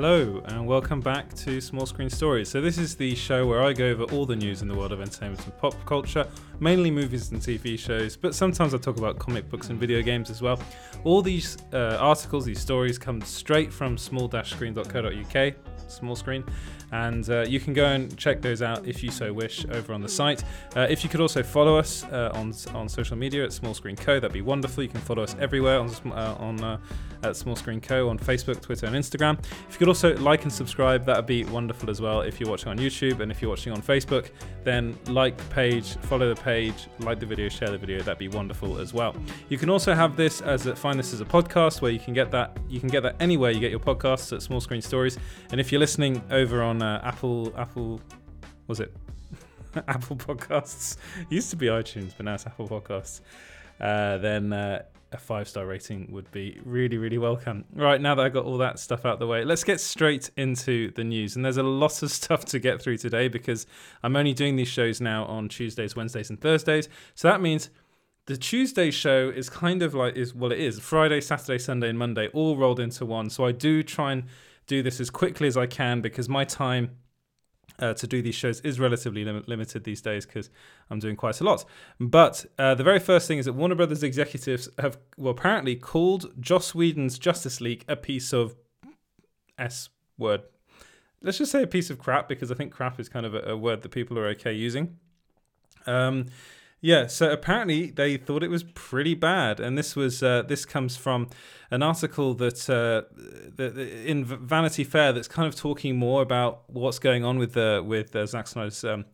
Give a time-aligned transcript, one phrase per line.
[0.00, 2.48] Hello, and welcome back to Small Screen Stories.
[2.48, 4.92] So, this is the show where I go over all the news in the world
[4.92, 6.24] of entertainment and pop culture,
[6.60, 10.30] mainly movies and TV shows, but sometimes I talk about comic books and video games
[10.30, 10.62] as well.
[11.02, 15.54] All these uh, articles, these stories come straight from small-screen.co.uk,
[15.88, 16.44] small screen,
[16.92, 20.00] and uh, you can go and check those out if you so wish over on
[20.00, 20.44] the site.
[20.76, 23.96] Uh, if you could also follow us uh, on on social media at Small Screen
[23.96, 24.82] Co, that'd be wonderful.
[24.82, 26.78] You can follow us everywhere on uh, on uh,
[27.22, 29.38] at Small Screen Co on Facebook, Twitter, and Instagram.
[29.68, 32.20] If you could also like and subscribe, that'd be wonderful as well.
[32.20, 34.30] If you're watching on YouTube and if you're watching on Facebook,
[34.64, 37.98] then like the page, follow the page, like the video, share the video.
[38.00, 39.14] That'd be wonderful as well.
[39.48, 42.14] You can also have this as a, find this as a podcast where you can
[42.14, 45.18] get that you can get that anywhere you get your podcasts at Small Screen Stories.
[45.50, 48.00] And if you're listening over on uh, Apple Apple
[48.66, 48.94] was it
[49.88, 50.96] Apple Podcasts
[51.28, 53.20] used to be iTunes, but now it's Apple Podcasts.
[53.80, 57.64] Uh, then uh, a five star rating would be really, really welcome.
[57.72, 60.90] Right, now that I got all that stuff out the way, let's get straight into
[60.92, 61.36] the news.
[61.36, 63.66] And there's a lot of stuff to get through today because
[64.02, 66.88] I'm only doing these shows now on Tuesdays, Wednesdays, and Thursdays.
[67.14, 67.70] So that means
[68.26, 71.98] the Tuesday show is kind of like is well, it is Friday, Saturday, Sunday, and
[71.98, 73.30] Monday all rolled into one.
[73.30, 74.24] So I do try and
[74.66, 76.90] do this as quickly as I can because my time
[77.78, 80.50] uh, to do these shows is relatively lim- limited these days because
[80.90, 81.64] I'm doing quite a lot.
[82.00, 86.32] But uh, the very first thing is that Warner Brothers executives have, well, apparently called
[86.40, 88.56] Joss Whedon's Justice League a piece of
[89.58, 90.42] S word.
[91.22, 93.40] Let's just say a piece of crap because I think crap is kind of a,
[93.40, 94.98] a word that people are okay using.
[95.86, 96.26] Um,
[96.80, 100.96] yeah, so apparently they thought it was pretty bad, and this was uh, this comes
[100.96, 101.28] from
[101.72, 103.02] an article that, uh,
[103.56, 107.82] that in Vanity Fair that's kind of talking more about what's going on with the
[107.84, 109.06] with uh, Zack Snyder's um,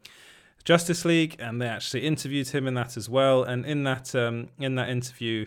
[0.65, 3.43] Justice League, and they actually interviewed him in that as well.
[3.43, 5.47] And in that um, in that interview,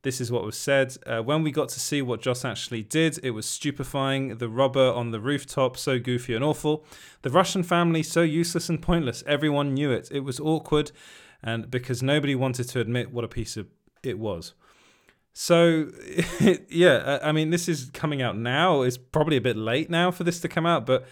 [0.00, 0.96] this is what was said.
[1.04, 4.38] Uh, when we got to see what Joss actually did, it was stupefying.
[4.38, 6.86] The robber on the rooftop, so goofy and awful.
[7.20, 9.22] The Russian family, so useless and pointless.
[9.26, 10.08] Everyone knew it.
[10.10, 10.90] It was awkward
[11.42, 13.66] and because nobody wanted to admit what a piece of
[14.02, 14.54] it was.
[15.32, 15.90] So,
[16.68, 18.82] yeah, I mean, this is coming out now.
[18.82, 21.06] It's probably a bit late now for this to come out, but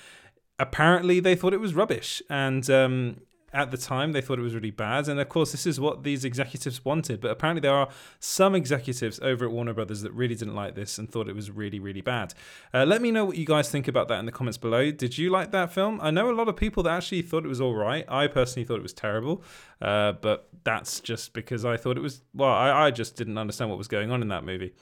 [0.59, 2.22] apparently they thought it was rubbish.
[2.28, 3.21] And um,
[3.53, 5.09] at the time they thought it was really bad.
[5.09, 7.21] And of course this is what these executives wanted.
[7.21, 7.89] But apparently there are
[8.21, 11.51] some executives over at warner brothers that really didn't like this and thought it was
[11.51, 12.35] really really bad.
[12.73, 14.91] Uh, let me know what you guys think about that in the comments below.
[14.91, 15.99] Did you like that film?
[16.03, 18.05] I know a lot of people that actually thought it was all right.
[18.09, 19.43] I personally thought it was terrible.
[19.81, 23.71] Uh, but that's just because i thought it was well I, I just didn't understand
[23.71, 24.75] what was going on in that movie.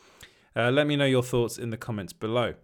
[0.55, 2.55] Uh, let me know your thoughts in the comments below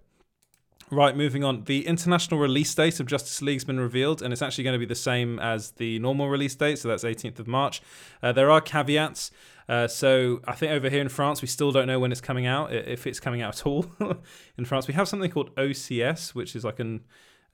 [0.93, 1.65] Right, moving on.
[1.65, 4.85] The international release date of Justice League's been revealed, and it's actually going to be
[4.85, 7.81] the same as the normal release date, so that's 18th of March.
[8.23, 9.31] Uh, there are caveats.
[9.71, 12.45] Uh, so I think over here in France, we still don't know when it's coming
[12.45, 13.87] out, if it's coming out at all.
[14.59, 17.01] in France, we have something called OCS, which is like an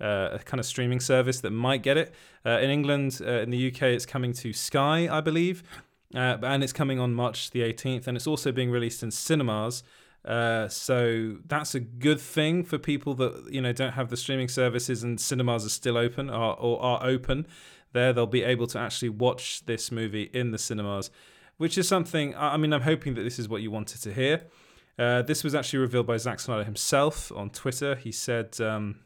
[0.00, 2.12] uh, a kind of streaming service that might get it.
[2.44, 5.62] Uh, in England, uh, in the UK, it's coming to Sky, I believe,
[6.12, 9.84] uh, and it's coming on March the 18th, and it's also being released in cinemas.
[10.28, 14.46] Uh, so that's a good thing for people that you know don't have the streaming
[14.46, 17.46] services and cinemas are still open or, or are open.
[17.94, 21.10] There, they'll be able to actually watch this movie in the cinemas,
[21.56, 22.36] which is something.
[22.36, 24.42] I mean, I'm hoping that this is what you wanted to hear.
[24.98, 27.94] Uh, this was actually revealed by Zack Snyder himself on Twitter.
[27.94, 28.60] He said.
[28.60, 28.96] Um,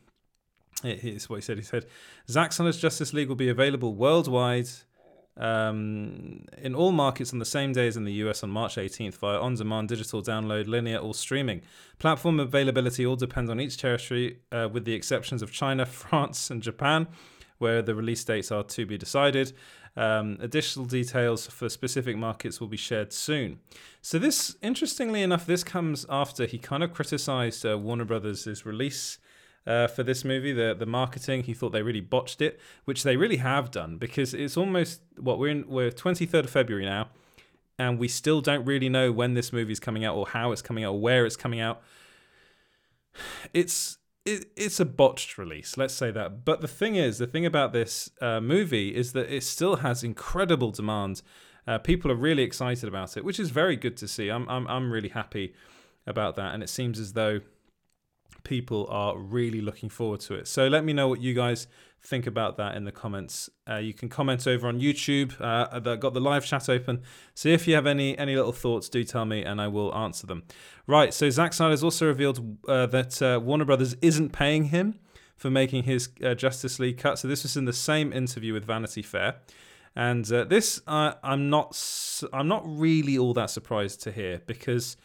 [0.82, 1.58] Here's what he said.
[1.58, 1.86] He said,
[2.28, 4.68] Zack Snyder's Justice League will be available worldwide
[5.36, 9.14] um, in all markets on the same day as in the US on March 18th
[9.14, 11.62] via on demand, digital download, linear, or streaming.
[11.98, 16.62] Platform availability all depends on each territory, uh, with the exceptions of China, France, and
[16.62, 17.06] Japan,
[17.58, 19.52] where the release dates are to be decided.
[19.94, 23.60] Um, additional details for specific markets will be shared soon.
[24.00, 29.18] So, this, interestingly enough, this comes after he kind of criticized uh, Warner Brothers' release
[29.66, 30.52] uh, for this movie.
[30.52, 34.34] The the marketing, he thought they really botched it, which they really have done because
[34.34, 35.68] it's almost what we're in.
[35.68, 37.08] We're twenty third of February now,
[37.78, 40.62] and we still don't really know when this movie is coming out or how it's
[40.62, 41.82] coming out or where it's coming out.
[43.52, 46.44] It's it, it's a botched release, let's say that.
[46.44, 50.04] But the thing is, the thing about this uh, movie is that it still has
[50.04, 51.22] incredible demand.
[51.66, 54.28] Uh, people are really excited about it, which is very good to see.
[54.28, 55.54] I'm I'm I'm really happy
[56.06, 57.40] about that, and it seems as though
[58.44, 60.48] people are really looking forward to it.
[60.48, 61.66] So let me know what you guys
[62.04, 63.48] think about that in the comments.
[63.68, 65.40] Uh, you can comment over on YouTube.
[65.40, 67.02] Uh, I've got the live chat open.
[67.34, 70.26] So if you have any any little thoughts, do tell me and I will answer
[70.26, 70.42] them.
[70.86, 71.14] Right.
[71.14, 74.98] So Zack Snyder has also revealed uh, that uh, Warner Brothers isn't paying him
[75.36, 77.18] for making his uh, Justice League cut.
[77.18, 79.36] So this was in the same interview with Vanity Fair.
[79.94, 81.78] And uh, this, I'm not,
[82.32, 84.96] I'm not really all that surprised to hear because,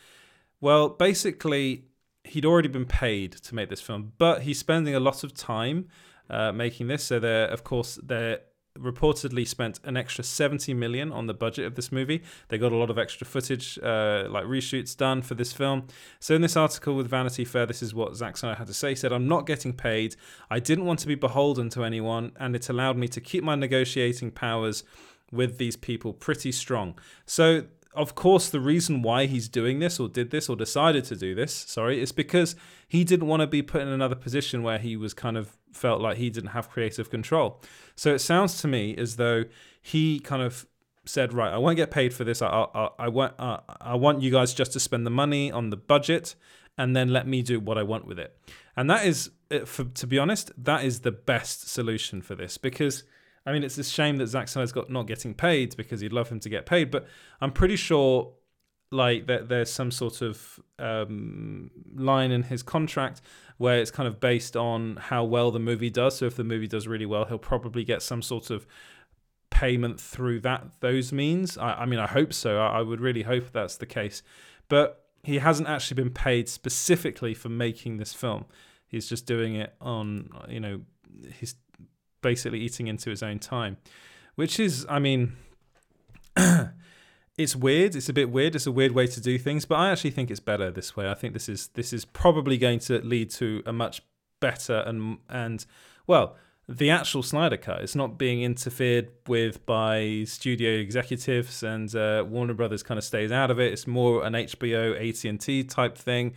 [0.62, 1.86] well, basically,
[2.28, 5.88] he'd already been paid to make this film, but he's spending a lot of time
[6.30, 7.04] uh, making this.
[7.04, 8.40] So they're, of course, they're
[8.78, 12.24] reportedly spent an extra 70 million on the budget of this movie.
[12.50, 15.88] They got a lot of extra footage, uh, like reshoots done for this film.
[16.20, 18.90] So in this article with Vanity Fair, this is what Zack Snyder had to say.
[18.90, 20.16] He said, I'm not getting paid.
[20.50, 23.56] I didn't want to be beholden to anyone, and it allowed me to keep my
[23.56, 24.84] negotiating powers
[25.32, 26.98] with these people pretty strong.
[27.26, 27.66] So
[27.98, 31.36] of course, the reason why he's doing this or did this or decided to do
[31.36, 32.56] this, sorry, is because
[32.88, 36.00] he didn't want to be put in another position where he was kind of felt
[36.00, 37.62] like he didn't have creative control.
[37.96, 39.46] So it sounds to me as though
[39.82, 40.68] he kind of
[41.06, 42.42] said, right, I won't get paid for this.
[42.42, 45.70] I, I, I want, uh, I want you guys just to spend the money on
[45.70, 46.36] the budget
[46.78, 48.38] and then let me do what I want with it.
[48.76, 49.32] And that is,
[49.66, 53.04] for, to be honest, that is the best solution for this because–
[53.48, 56.28] I mean, it's a shame that Zack Snyder's got not getting paid because he'd love
[56.28, 57.08] him to get paid, but
[57.40, 58.34] I'm pretty sure
[58.92, 63.22] like that there's some sort of um, line in his contract
[63.58, 66.18] where it's kind of based on how well the movie does.
[66.18, 68.68] So if the movie does really well, he'll probably get some sort of
[69.50, 71.58] payment through that those means.
[71.58, 72.60] I, I mean, I hope so.
[72.60, 74.24] I, I would really hope that's the case,
[74.68, 78.44] but he hasn't actually been paid specifically for making this film.
[78.90, 80.82] He's just doing it on you know
[81.40, 81.56] his
[82.22, 83.78] basically eating into his own time,
[84.36, 85.36] which is, I mean,
[87.38, 87.96] it's weird.
[87.96, 88.56] It's a bit weird.
[88.56, 91.10] It's a weird way to do things, but I actually think it's better this way.
[91.10, 94.02] I think this is this is probably going to lead to a much
[94.40, 95.66] better and and
[96.08, 96.36] well,
[96.68, 97.82] the actual Snyder cut.
[97.82, 103.32] It's not being interfered with by studio executives, and uh, Warner Brothers kind of stays
[103.32, 103.72] out of it.
[103.72, 106.34] It's more an HBO, AT and T type thing.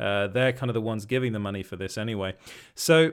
[0.00, 2.34] Uh, they're kind of the ones giving the money for this anyway.
[2.74, 3.12] So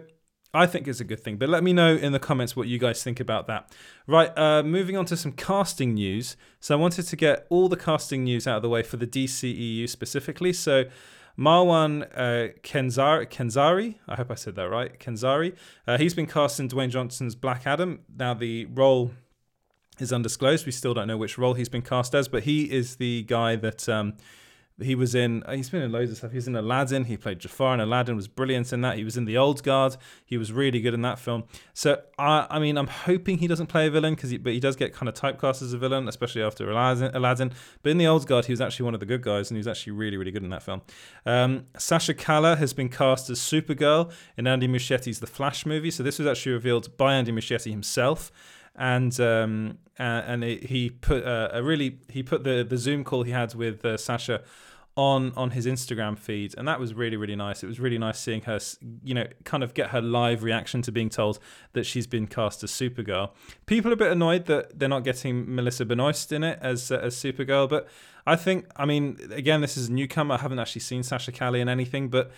[0.54, 1.38] I think it's a good thing.
[1.38, 3.72] But let me know in the comments what you guys think about that.
[4.06, 6.36] Right, uh, moving on to some casting news.
[6.60, 9.08] So I wanted to get all the casting news out of the way for the
[9.08, 10.52] DCEU specifically.
[10.52, 10.86] So
[11.38, 15.56] Marwan uh, Kenzari, Kenzari, I hope I said that right, Kenzari,
[15.88, 18.02] uh, he's been cast in Dwayne Johnson's Black Adam.
[18.14, 19.12] Now the role
[20.00, 20.66] is undisclosed.
[20.66, 23.56] We still don't know which role he's been cast as, but he is the guy
[23.56, 23.88] that.
[23.88, 24.16] Um,
[24.82, 25.44] he was in.
[25.50, 26.32] He's been in loads of stuff.
[26.32, 27.06] He was in Aladdin.
[27.06, 28.16] He played Jafar in Aladdin.
[28.16, 28.98] Was brilliant in that.
[28.98, 29.98] He was in The Old Guard.
[30.26, 31.44] He was really good in that film.
[31.74, 34.76] So I, I mean, I'm hoping he doesn't play a villain because, but he does
[34.76, 37.16] get kind of typecast as a villain, especially after Aladdin.
[37.16, 37.52] Aladdin.
[37.84, 39.60] But in The Old Guard, he was actually one of the good guys, and he
[39.60, 40.82] was actually really, really good in that film.
[41.26, 45.92] Um, Sasha Calle has been cast as Supergirl in Andy Muschietti's The Flash movie.
[45.92, 48.32] So this was actually revealed by Andy Muschietti himself
[48.76, 53.04] and um, uh, and it, he put uh, a really he put the the Zoom
[53.04, 54.42] call he had with uh, Sasha
[54.98, 57.64] on on his Instagram feed, and that was really really nice.
[57.64, 58.60] It was really nice seeing her,
[59.04, 61.40] you know, kind of get her live reaction to being told
[61.74, 63.32] that she's been cast as Supergirl.
[63.66, 66.98] People are a bit annoyed that they're not getting Melissa Benoist in it as uh,
[66.98, 67.88] as Supergirl, but
[68.28, 70.36] I think, I mean, again, this is a newcomer.
[70.36, 72.32] I haven't actually seen Sasha Calle in anything, but.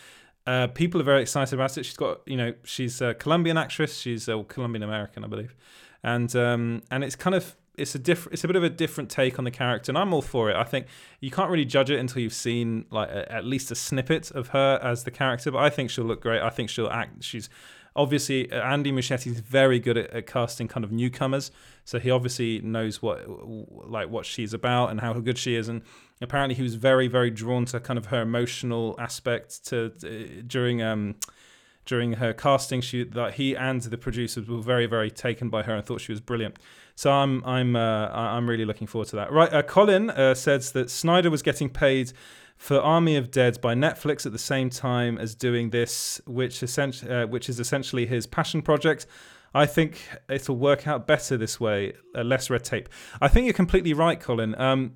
[0.46, 1.86] Uh, people are very excited about it.
[1.86, 3.98] She's got, you know, she's a Colombian actress.
[3.98, 5.56] She's a Colombian American, I believe,
[6.04, 9.10] and um, and it's kind of it's a different it's a bit of a different
[9.10, 10.56] take on the character and i'm all for it.
[10.56, 10.88] I think
[11.20, 14.50] you can't really judge it until you've seen like a, at least a snippet of
[14.50, 16.42] her as the character but i think she'll look great.
[16.42, 17.50] I think she'll act she's
[17.96, 21.52] obviously andy muschietti is very good at, at, casting kind of newcomers
[21.86, 23.28] so he obviously knows what
[23.90, 25.82] like what she's about and how good she is and
[26.22, 30.82] apparently he was very very drawn to kind of her emotional aspect to uh, during
[30.82, 31.16] um
[31.86, 32.82] during her casting.
[32.82, 36.12] She that he and the producers were very very taken by her and thought she
[36.12, 36.58] was brilliant
[36.96, 39.32] so I'm I'm uh, I'm really looking forward to that.
[39.32, 42.14] Right, uh, Colin uh, says that Snyder was getting paid
[42.56, 47.12] for Army of Dead by Netflix at the same time as doing this, which essentially
[47.12, 49.06] uh, which is essentially his passion project.
[49.56, 52.90] I think it'll work out better this way, uh, less red tape.
[53.22, 54.60] I think you're completely right, Colin.
[54.60, 54.94] Um,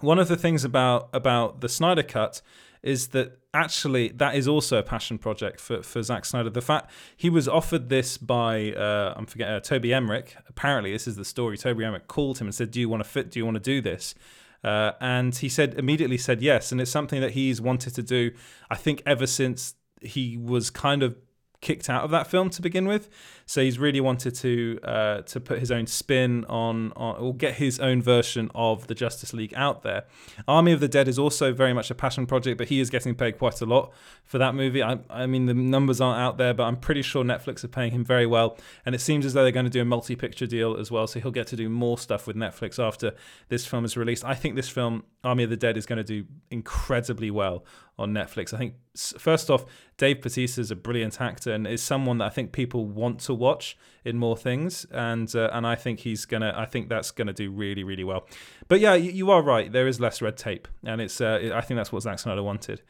[0.00, 2.42] one of the things about about the Snyder cut
[2.82, 6.50] is that actually that is also a passion project for, for Zack Snyder.
[6.50, 10.36] The fact he was offered this by uh, I'm forgetting uh, Toby Emmerich.
[10.48, 11.56] Apparently, this is the story.
[11.58, 13.30] Toby Emmerich called him and said, "Do you want to fit?
[13.30, 14.14] Do you want to do this?"
[14.62, 18.32] Uh, and he said immediately said yes, and it's something that he's wanted to do.
[18.70, 21.16] I think ever since he was kind of
[21.60, 23.08] kicked out of that film to begin with.
[23.50, 27.54] So he's really wanted to uh, to put his own spin on, on or get
[27.54, 30.04] his own version of the Justice League out there.
[30.46, 33.12] Army of the Dead is also very much a passion project, but he is getting
[33.12, 33.92] paid quite a lot
[34.22, 34.84] for that movie.
[34.84, 37.90] I, I mean, the numbers aren't out there, but I'm pretty sure Netflix are paying
[37.90, 40.76] him very well, and it seems as though they're going to do a multi-picture deal
[40.76, 41.08] as well.
[41.08, 43.14] So he'll get to do more stuff with Netflix after
[43.48, 44.24] this film is released.
[44.24, 47.64] I think this film, Army of the Dead, is going to do incredibly well
[47.98, 48.54] on Netflix.
[48.54, 49.66] I think first off,
[49.98, 53.34] Dave Bautista is a brilliant actor and is someone that I think people want to
[53.40, 56.54] watch in more things, and uh, and I think he's gonna.
[56.56, 58.26] I think that's gonna do really really well.
[58.68, 59.72] But yeah, you, you are right.
[59.72, 61.20] There is less red tape, and it's.
[61.20, 62.82] Uh, I think that's what Zack Snyder wanted.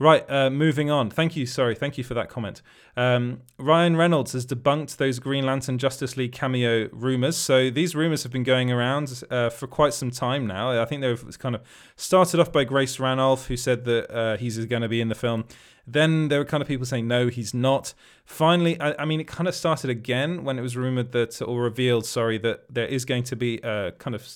[0.00, 1.10] Right, uh, moving on.
[1.10, 1.44] Thank you.
[1.44, 2.62] Sorry, thank you for that comment.
[2.96, 7.36] Um, Ryan Reynolds has debunked those Green Lantern Justice League cameo rumors.
[7.36, 10.80] So these rumors have been going around uh, for quite some time now.
[10.80, 11.62] I think they've kind of
[11.96, 15.16] started off by Grace Randolph, who said that uh, he's going to be in the
[15.16, 15.46] film.
[15.90, 17.94] Then there were kind of people saying no, he's not.
[18.24, 21.62] Finally, I, I mean, it kind of started again when it was rumored that, or
[21.62, 24.28] revealed, sorry, that there is going to be a kind of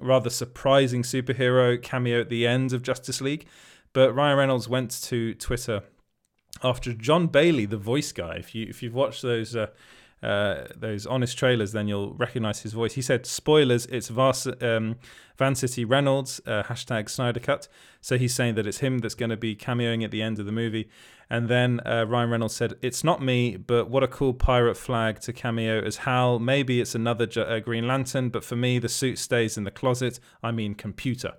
[0.00, 3.46] rather surprising superhero cameo at the end of Justice League.
[3.92, 5.82] But Ryan Reynolds went to Twitter
[6.62, 8.36] after Jon Bailey, the voice guy.
[8.36, 9.66] If you if you've watched those uh,
[10.24, 12.94] uh, those honest trailers, then you'll recognize his voice.
[12.94, 14.96] He said, "Spoilers, it's Vas- um,
[15.36, 17.68] Vancity Reynolds uh, hashtag Snyder Cut."
[18.00, 20.46] So he's saying that it's him that's going to be cameoing at the end of
[20.46, 20.88] the movie.
[21.30, 25.20] And then uh, Ryan Reynolds said, "It's not me, but what a cool pirate flag
[25.20, 26.38] to cameo as Hal.
[26.38, 30.18] Maybe it's another uh, Green Lantern, but for me, the suit stays in the closet.
[30.42, 31.34] I mean, computer."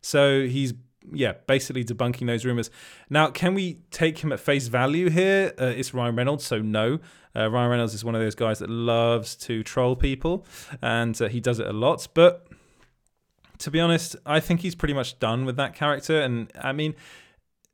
[0.00, 0.74] So he's
[1.12, 2.70] yeah, basically debunking those rumors.
[3.10, 5.52] Now, can we take him at face value here?
[5.58, 6.98] Uh, it's Ryan Reynolds, so no.
[7.36, 10.46] Uh, Ryan Reynolds is one of those guys that loves to troll people,
[10.80, 12.06] and uh, he does it a lot.
[12.14, 12.46] But
[13.58, 16.20] to be honest, I think he's pretty much done with that character.
[16.20, 16.94] And I mean,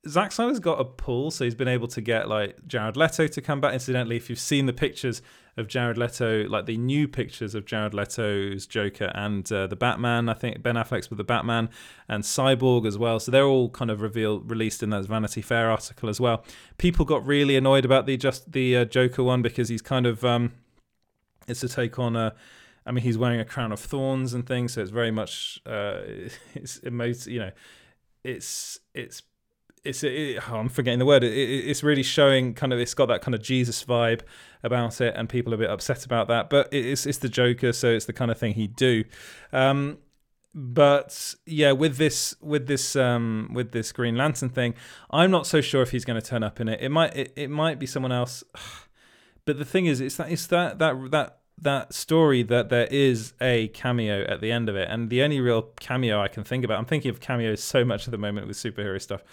[0.09, 3.41] Zack Snyder's got a pull, so he's been able to get like Jared Leto to
[3.41, 3.75] come back.
[3.75, 5.21] Incidentally, if you've seen the pictures
[5.61, 10.29] of Jared Leto, like the new pictures of Jared Leto's Joker and uh, the Batman,
[10.29, 11.69] I think Ben Affleck's with the Batman
[12.09, 13.21] and Cyborg as well.
[13.21, 16.45] So they're all kind of revealed, released in that Vanity Fair article as well.
[16.79, 20.25] People got really annoyed about the just the uh, Joker one because he's kind of
[20.25, 20.53] um,
[21.47, 22.35] it's a take on a.
[22.87, 26.01] I mean, he's wearing a crown of thorns and things, so it's very much uh,
[26.55, 27.51] it's it most you know,
[28.25, 29.23] it's it's
[29.85, 31.25] it's it, oh, I'm forgetting the word.
[31.25, 34.23] It, it, it's really showing kind of it's got that kind of Jesus vibe
[34.63, 36.51] about it, and people are a bit upset about that.
[36.51, 39.05] But it's it's the Joker, so it's the kind of thing he'd do.
[39.53, 39.99] Um,
[40.55, 44.75] but yeah, with this with this um, with this Green Lantern thing,
[45.11, 46.81] I'm not so sure if he's going to turn up in it.
[46.81, 48.43] It might it, it might be someone else.
[49.47, 53.33] But the thing is, it's that it's that that that that story that there is
[53.41, 56.63] a cameo at the end of it, and the only real cameo I can think
[56.63, 56.79] about.
[56.79, 59.25] I'm thinking of cameos so much at the moment with superhero stuff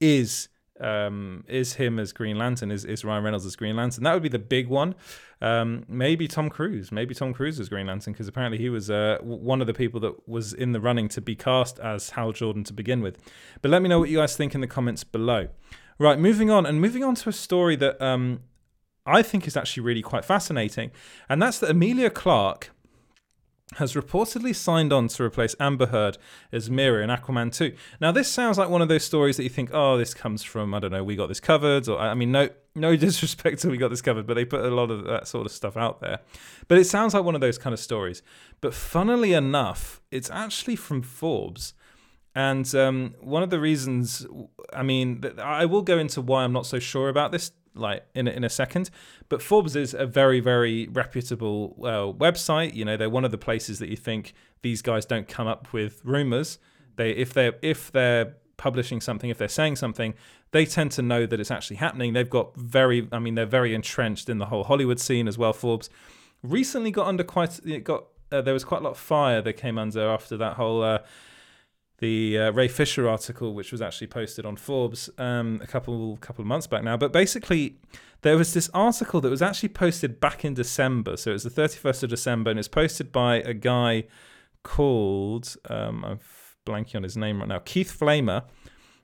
[0.00, 0.48] is
[0.80, 4.04] um, is him as Green Lantern, is, is Ryan Reynolds as Green Lantern.
[4.04, 4.94] That would be the big one.
[5.40, 9.18] Um, maybe Tom Cruise, maybe Tom Cruise as Green Lantern, because apparently he was uh,
[9.22, 12.64] one of the people that was in the running to be cast as Hal Jordan
[12.64, 13.18] to begin with.
[13.62, 15.48] But let me know what you guys think in the comments below.
[16.00, 18.40] Right, moving on, and moving on to a story that um,
[19.04, 20.92] I think is actually really quite fascinating,
[21.28, 22.70] and that's that Emilia Clarke
[23.76, 26.16] has reportedly signed on to replace Amber Heard
[26.50, 27.74] as Mera in Aquaman 2.
[28.00, 30.72] Now, this sounds like one of those stories that you think, oh, this comes from,
[30.72, 31.86] I don't know, we got this covered.
[31.86, 34.74] Or, I mean, no, no disrespect to we got this covered, but they put a
[34.74, 36.20] lot of that sort of stuff out there.
[36.66, 38.22] But it sounds like one of those kind of stories.
[38.60, 41.74] But funnily enough, it's actually from Forbes.
[42.34, 44.26] And um, one of the reasons,
[44.72, 48.28] I mean, I will go into why I'm not so sure about this like in
[48.28, 48.90] a, in a second.
[49.28, 52.74] But Forbes is a very very reputable uh, website.
[52.74, 55.72] You know, they're one of the places that you think these guys don't come up
[55.72, 56.58] with rumors.
[56.96, 60.12] They if they if they're publishing something, if they're saying something,
[60.50, 62.12] they tend to know that it's actually happening.
[62.12, 65.54] They've got very, I mean, they're very entrenched in the whole Hollywood scene as well.
[65.54, 65.88] Forbes
[66.42, 69.54] recently got under quite, it got uh, there was quite a lot of fire that
[69.54, 70.98] came under after that whole uh,
[71.98, 76.42] the uh, Ray Fisher article, which was actually posted on Forbes um, a couple couple
[76.42, 76.96] of months back now.
[76.96, 77.76] But basically,
[78.22, 81.16] there was this article that was actually posted back in December.
[81.16, 84.04] So it was the 31st of December, and it's posted by a guy
[84.62, 86.20] called um, I'm
[86.66, 88.44] blanking on his name right now, Keith Flamer.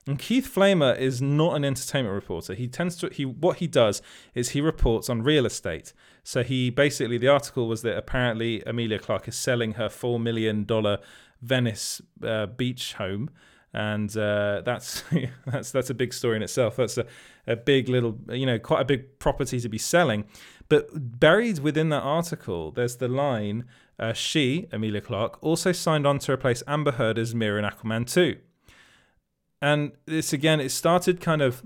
[0.07, 2.53] And Keith Flamer is not an entertainment reporter.
[2.53, 4.03] He tends to he what he does
[4.35, 5.93] is he reports on real estate.
[6.23, 10.63] So he basically the article was that apparently Emilia Clarke is selling her four million
[10.63, 10.99] dollar
[11.41, 13.29] Venice uh, beach home,
[13.73, 15.03] and uh, that's
[15.45, 16.77] that's that's a big story in itself.
[16.77, 17.05] That's a,
[17.47, 20.25] a big little, you know, quite a big property to be selling.
[20.67, 23.65] But buried within that article, there's the line:
[23.99, 28.11] uh, she, Emilia Clarke, also signed on to replace Amber Heard as Mera in Aquaman
[28.11, 28.37] 2.
[29.61, 31.63] And this again, it started kind of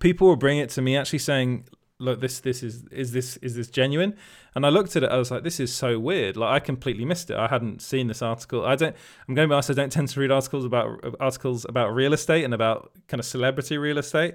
[0.00, 1.66] people were bringing it to me actually saying
[1.98, 4.14] look this this is is this is this genuine?
[4.54, 6.36] And i looked at it i was like this is so weird.
[6.36, 7.36] Like i completely missed it.
[7.36, 8.64] I hadn't seen this article.
[8.64, 8.94] I don't
[9.28, 12.12] i'm going to be honest i don't tend to read articles about articles about real
[12.12, 14.34] estate and about kind of celebrity real estate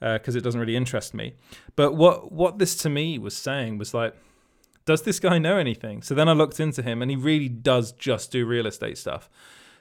[0.00, 1.34] because uh, it doesn't really interest me.
[1.76, 4.14] But what what this to me was saying was like
[4.84, 6.02] does this guy know anything?
[6.02, 9.28] So then i looked into him and he really does just do real estate stuff.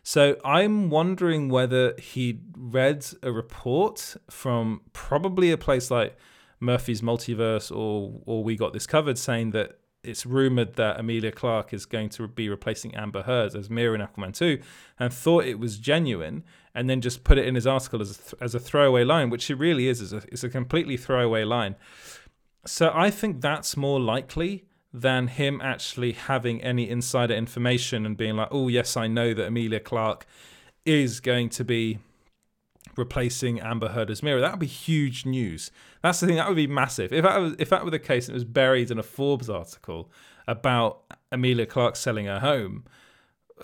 [0.04, 6.18] So I'm wondering whether he read a report from probably a place like
[6.62, 11.74] Murphy's Multiverse or or We Got This Covered, saying that it's rumored that Emilia Clarke
[11.74, 14.60] is going to be replacing Amber Heard as Mera in Aquaman 2
[15.00, 18.16] and thought it was genuine and then just put it in his article as a,
[18.16, 20.02] th- as a throwaway line, which it really is.
[20.02, 21.76] It's a, it's a completely throwaway line.
[22.66, 28.36] So I think that's more likely than him actually having any insider information and being
[28.36, 30.26] like, oh, yes, I know that Emilia Clarke
[30.86, 32.00] is going to be
[32.96, 34.42] replacing Amber Heard as Mera.
[34.42, 35.72] That would be huge news.
[36.02, 36.36] That's the thing.
[36.38, 37.14] That would be massive.
[37.14, 39.50] If that was if that were the case, and it was buried in a Forbes
[39.50, 40.12] article
[40.48, 42.84] about Emilia Clarke selling her home.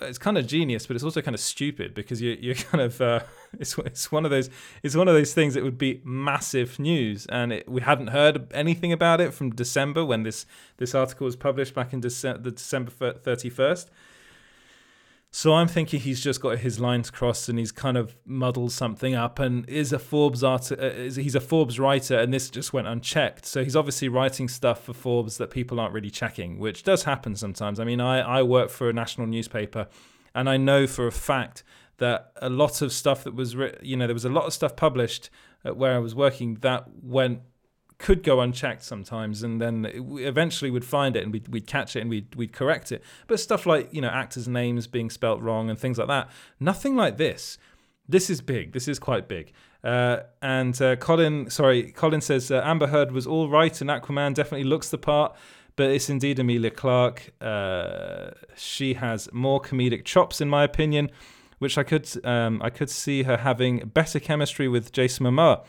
[0.00, 3.00] It's kind of genius, but it's also kind of stupid because you you're kind of
[3.00, 3.20] uh,
[3.58, 4.48] it's it's one of those
[4.82, 8.52] it's one of those things that would be massive news, and it, we hadn't heard
[8.52, 12.52] anything about it from December when this this article was published back in Dece- the
[12.52, 13.90] December thirty first.
[15.30, 19.14] So I'm thinking he's just got his lines crossed and he's kind of muddled something
[19.14, 22.86] up and is a Forbes art uh, he's a Forbes writer and this just went
[22.86, 23.44] unchecked.
[23.44, 27.36] So he's obviously writing stuff for Forbes that people aren't really checking, which does happen
[27.36, 27.78] sometimes.
[27.78, 29.86] I mean, I I work for a national newspaper
[30.34, 31.62] and I know for a fact
[31.98, 34.54] that a lot of stuff that was written, you know there was a lot of
[34.54, 35.28] stuff published
[35.62, 37.40] where I was working that went
[37.98, 41.96] could go unchecked sometimes, and then we eventually we'd find it and we'd, we'd catch
[41.96, 43.02] it and we'd, we'd correct it.
[43.26, 46.94] But stuff like, you know, actors' names being spelt wrong and things like that, nothing
[46.94, 47.58] like this.
[48.08, 48.72] This is big.
[48.72, 49.52] This is quite big.
[49.82, 54.34] Uh, and uh, Colin, sorry, Colin says uh, Amber Heard was all right and Aquaman
[54.34, 55.36] definitely looks the part,
[55.76, 57.32] but it's indeed Emilia Clarke.
[57.40, 61.10] Uh, she has more comedic chops, in my opinion,
[61.58, 65.64] which I could um, I could see her having better chemistry with Jason Momoa.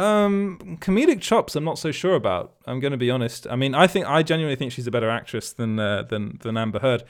[0.00, 2.54] Um, comedic chops, I'm not so sure about.
[2.66, 3.46] I'm going to be honest.
[3.50, 6.56] I mean, I think I genuinely think she's a better actress than uh, than than
[6.56, 7.04] Amber Heard.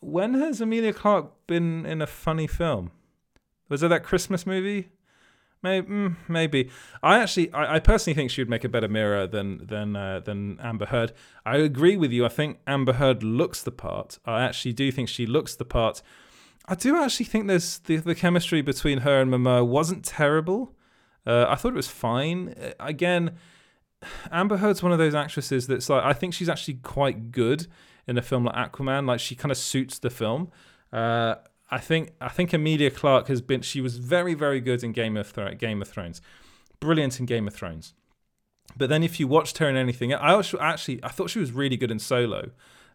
[0.00, 2.90] When has Emilia Clarke been in a funny film?
[3.70, 4.90] Was it that Christmas movie?
[5.62, 6.70] Maybe, mm, maybe.
[7.02, 10.20] I actually, I, I, personally think she would make a better Mera than than uh,
[10.20, 11.14] than Amber Heard.
[11.46, 12.26] I agree with you.
[12.26, 14.18] I think Amber Heard looks the part.
[14.26, 16.02] I actually do think she looks the part.
[16.68, 20.73] I do actually think there's the, the chemistry between her and Momoa wasn't terrible.
[21.26, 22.54] Uh, I thought it was fine.
[22.60, 23.32] Uh, again,
[24.30, 27.66] Amber Heard's one of those actresses that's like I think she's actually quite good
[28.06, 29.06] in a film like Aquaman.
[29.06, 30.50] Like she kind of suits the film.
[30.92, 31.36] Uh,
[31.70, 33.62] I think I think Emilia Clarke has been.
[33.62, 36.20] She was very very good in Game of Game of Thrones,
[36.80, 37.94] brilliant in Game of Thrones.
[38.76, 41.76] But then if you watched her in anything, I actually I thought she was really
[41.76, 42.50] good in Solo,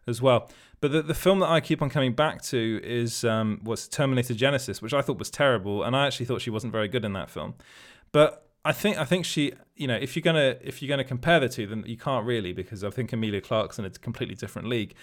[0.06, 0.50] as well.
[0.80, 4.34] But the, the film that I keep on coming back to is um, was Terminator
[4.34, 7.12] Genisys, which I thought was terrible, and I actually thought she wasn't very good in
[7.14, 7.54] that film.
[8.12, 11.40] But I think I think she, you know, if you're gonna if you're gonna compare
[11.40, 14.68] the two, then you can't really because I think Emilia Clarke's in a completely different
[14.68, 14.94] league.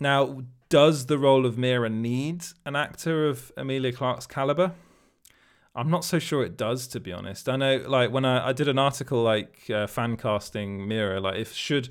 [0.00, 4.72] Now, does the role of Mera need an actor of Emilia Clarke's caliber?
[5.76, 7.48] I'm not so sure it does, to be honest.
[7.48, 11.36] I know, like when I, I did an article like uh, fan casting Mera, like
[11.36, 11.88] if should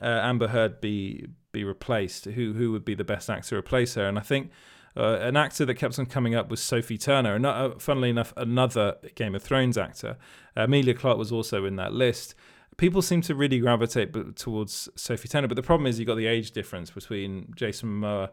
[0.00, 3.94] uh, Amber Heard be be replaced, who who would be the best actor to replace
[3.94, 4.06] her?
[4.06, 4.50] And I think
[4.96, 8.32] uh, an actor that kept on coming up was Sophie Turner, and uh, funnily enough,
[8.36, 10.16] another Game of Thrones actor.
[10.56, 12.34] Uh, Emilia Clarke was also in that list.
[12.76, 16.26] People seem to really gravitate towards Sophie Turner, but the problem is you've got the
[16.26, 18.30] age difference between Jason Momoa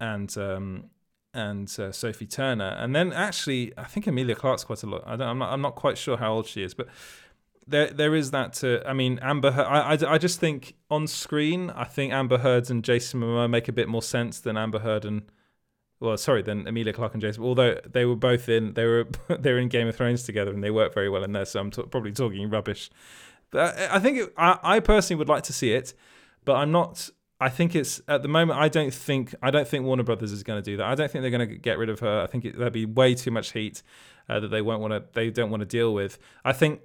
[0.00, 0.90] and um,
[1.34, 5.02] and uh, Sophie Turner, and then actually I think Emilia Clarke's quite a lot.
[5.06, 6.88] I I'm not I'm not quite sure how old she is, but
[7.66, 8.52] there there is that.
[8.54, 9.50] To, I mean, Amber.
[9.50, 13.68] I, I I just think on screen, I think Amber Heard and Jason Momoa make
[13.68, 15.22] a bit more sense than Amber Heard and
[15.98, 17.42] well, sorry, then Emilia Clarke and Jason.
[17.42, 19.06] Although they were both in, they were
[19.38, 21.44] they were in Game of Thrones together, and they work very well in there.
[21.44, 22.90] So I'm t- probably talking rubbish.
[23.50, 25.94] But I, think it, I, I personally would like to see it,
[26.44, 27.10] but I'm not.
[27.38, 28.58] I think it's at the moment.
[28.58, 30.86] I don't think I don't think Warner Brothers is going to do that.
[30.86, 32.22] I don't think they're going to get rid of her.
[32.22, 33.82] I think there'd be way too much heat
[34.28, 35.04] uh, that they won't want to.
[35.12, 36.18] They don't want to deal with.
[36.44, 36.80] I think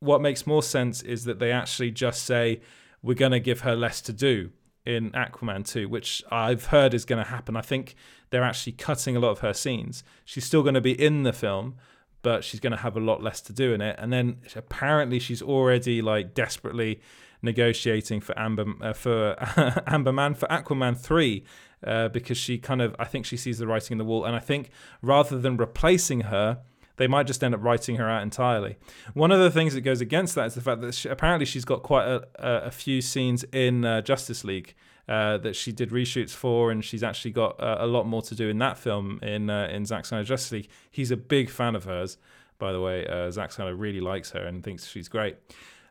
[0.00, 2.60] what makes more sense is that they actually just say
[3.02, 4.50] we're going to give her less to do
[4.88, 7.56] in Aquaman 2, which I've heard is going to happen.
[7.56, 7.94] I think
[8.30, 10.02] they're actually cutting a lot of her scenes.
[10.24, 11.76] She's still going to be in the film,
[12.22, 13.96] but she's going to have a lot less to do in it.
[13.98, 17.02] And then apparently she's already like desperately
[17.42, 19.36] negotiating for Amber uh, for
[19.86, 21.44] Amber Man for Aquaman 3
[21.86, 24.34] uh, because she kind of I think she sees the writing in the wall and
[24.34, 24.70] I think
[25.02, 26.62] rather than replacing her
[26.98, 28.76] they might just end up writing her out entirely.
[29.14, 31.64] One of the things that goes against that is the fact that she, apparently she's
[31.64, 34.74] got quite a, a few scenes in uh, Justice League
[35.08, 38.34] uh, that she did reshoots for, and she's actually got uh, a lot more to
[38.34, 40.68] do in that film in uh, in Zack Snyder Justice League.
[40.90, 42.18] He's a big fan of hers,
[42.58, 43.06] by the way.
[43.06, 45.36] Uh, Zack Snyder really likes her and thinks she's great.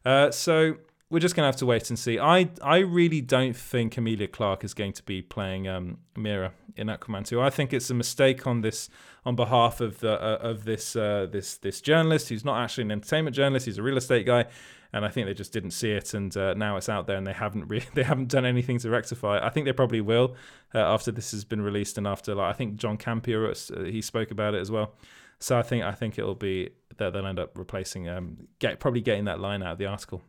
[0.05, 0.77] Uh, so
[1.09, 2.19] we're just gonna have to wait and see.
[2.19, 6.87] I I really don't think Emilia Clarke is going to be playing um, Mera in
[6.87, 7.41] Aquaman 2.
[7.41, 8.89] I think it's a mistake on this
[9.25, 12.91] on behalf of the uh, of this uh, this this journalist who's not actually an
[12.91, 13.65] entertainment journalist.
[13.65, 14.45] He's a real estate guy,
[14.91, 17.25] and I think they just didn't see it, and uh, now it's out there, and
[17.25, 19.43] they haven't re- they haven't done anything to rectify it.
[19.43, 20.35] I think they probably will
[20.75, 24.01] uh, after this has been released, and after like I think John Campea uh, he
[24.01, 24.93] spoke about it as well.
[25.39, 29.01] So I think I think it'll be that they'll end up replacing um get probably
[29.01, 30.21] getting that line out of the article.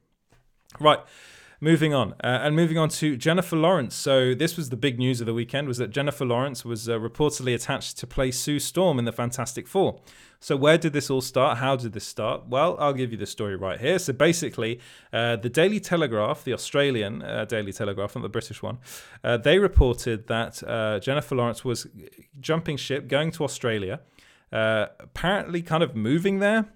[0.79, 1.01] Right.
[1.61, 3.97] Moving on, uh, and moving on to Jennifer Lawrence.
[3.97, 7.01] So this was the big news of the weekend: was that Jennifer Lawrence was uh,
[7.01, 10.01] reportedly attached to play Sue Storm in the Fantastic Four.
[10.39, 11.59] So where did this all start?
[11.59, 12.47] How did this start?
[12.47, 13.99] Well, I'll give you the story right here.
[13.99, 14.79] So basically,
[15.13, 18.79] uh, the Daily Telegraph, the Australian uh, Daily Telegraph, not the British one,
[19.25, 21.89] uh, they reported that uh, Jennifer Lawrence was
[22.39, 23.99] jumping ship, going to Australia,
[24.53, 26.67] apparently kind of moving there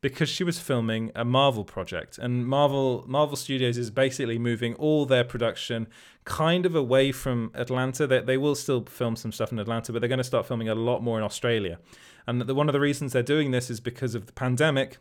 [0.00, 5.06] because she was filming a Marvel project, and Marvel Marvel Studios is basically moving all
[5.06, 5.88] their production
[6.24, 8.06] kind of away from Atlanta.
[8.06, 10.68] They, they will still film some stuff in Atlanta, but they're going to start filming
[10.68, 11.78] a lot more in Australia.
[12.26, 14.98] And the, one of the reasons they're doing this is because of the pandemic.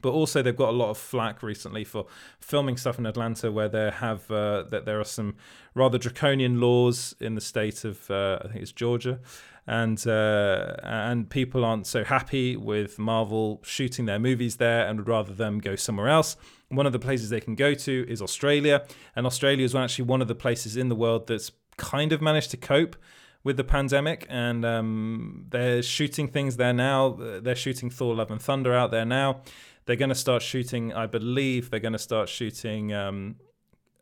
[0.00, 2.06] But also, they've got a lot of flack recently for
[2.40, 5.34] filming stuff in Atlanta, where there have uh, that there are some
[5.74, 9.18] rather draconian laws in the state of uh, I think it's Georgia,
[9.66, 15.08] and uh, and people aren't so happy with Marvel shooting their movies there and would
[15.08, 16.36] rather them go somewhere else.
[16.68, 18.84] One of the places they can go to is Australia,
[19.16, 22.50] and Australia is actually one of the places in the world that's kind of managed
[22.50, 22.94] to cope
[23.42, 27.10] with the pandemic, and um, they're shooting things there now.
[27.40, 29.42] They're shooting Thor: Love and Thunder out there now.
[29.88, 30.92] They're going to start shooting.
[30.92, 32.92] I believe they're going to start shooting.
[32.92, 33.36] Um,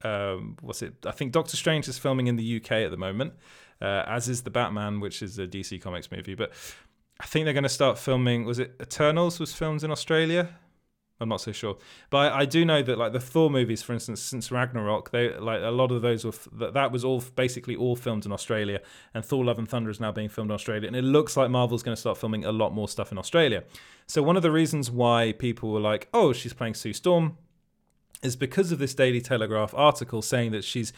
[0.02, 0.94] um, what's it?
[1.06, 3.32] I think Doctor Strange is filming in the UK at the moment
[3.80, 6.34] uh, as is the Batman, which is a DC Comics movie.
[6.34, 6.52] But
[7.20, 8.44] I think they're going to start filming.
[8.44, 10.48] Was it Eternals was filmed in Australia?
[11.18, 11.78] I'm not so sure,
[12.10, 15.34] but I, I, do know that like the Thor movies, for instance, since Ragnarok, they
[15.38, 18.82] like a lot of those were that that was all basically all filmed in Australia,
[19.14, 21.48] and Thor: Love and Thunder is now being filmed in Australia, and it looks like
[21.48, 23.64] Marvel's going to start filming a lot more stuff in Australia.
[24.06, 27.38] So one of the reasons why people were like, "Oh, she's playing Sue Storm,"
[28.22, 30.92] is because of this Daily Telegraph article saying that she's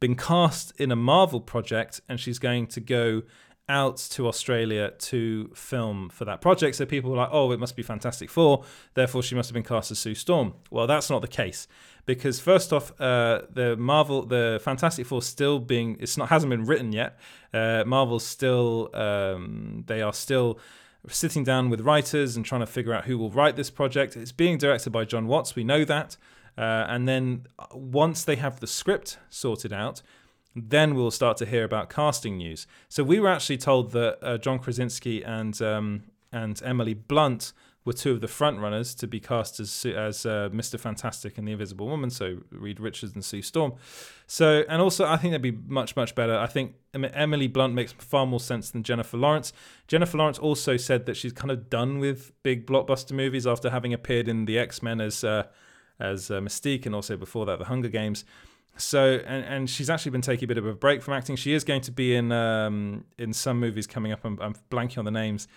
[0.00, 3.22] been cast in a Marvel project and she's going to go
[3.70, 6.76] out to Australia to film for that project.
[6.76, 9.62] So people were like, oh, it must be Fantastic Four, therefore she must have been
[9.62, 10.54] cast as Sue Storm.
[10.70, 11.68] Well, that's not the case
[12.04, 16.64] because first off, uh, the Marvel, the Fantastic Four still being, it's not hasn't been
[16.64, 17.18] written yet.
[17.54, 20.58] Uh, Marvel's still, um, they are still
[21.08, 24.16] sitting down with writers and trying to figure out who will write this project.
[24.16, 26.16] It's being directed by John Watts, we know that.
[26.58, 30.02] Uh, and then uh, once they have the script sorted out,
[30.54, 32.66] then we'll start to hear about casting news.
[32.88, 37.52] So we were actually told that uh, John Krasinski and um, and Emily Blunt
[37.84, 40.78] were two of the front runners to be cast as as uh, Mr.
[40.78, 42.10] Fantastic and the Invisible Woman.
[42.10, 43.74] So Reed Richards and Sue Storm.
[44.26, 46.36] So and also I think that'd be much much better.
[46.36, 49.52] I think Emily Blunt makes far more sense than Jennifer Lawrence.
[49.86, 53.94] Jennifer Lawrence also said that she's kind of done with big blockbuster movies after having
[53.94, 55.24] appeared in the X Men as.
[55.24, 55.44] Uh,
[56.00, 58.24] as uh, Mystique, and also before that, The Hunger Games.
[58.76, 61.36] So, and, and she's actually been taking a bit of a break from acting.
[61.36, 64.20] She is going to be in um, in some movies coming up.
[64.24, 65.48] I'm, I'm blanking on the names.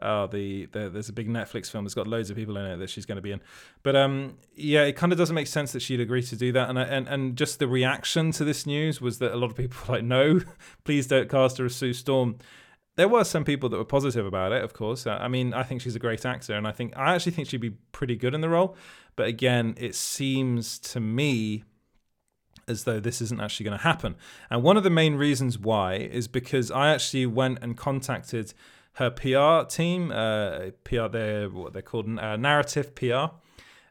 [0.00, 2.76] Uh, the, the, there's a big Netflix film that's got loads of people in it
[2.78, 3.40] that she's going to be in.
[3.82, 6.70] But um, yeah, it kind of doesn't make sense that she'd agree to do that.
[6.70, 9.76] And, and and just the reaction to this news was that a lot of people
[9.86, 10.40] were like, no,
[10.84, 12.38] please don't cast her as Sue Storm.
[12.96, 15.06] There were some people that were positive about it, of course.
[15.06, 17.60] I mean, I think she's a great actor, and I think I actually think she'd
[17.60, 18.76] be pretty good in the role.
[19.16, 21.64] But again, it seems to me
[22.70, 24.16] as though this isn't actually going to happen.
[24.48, 28.54] And one of the main reasons why is because I actually went and contacted
[28.94, 33.34] her PR team, uh, PR, they're what they're called, uh, Narrative PR.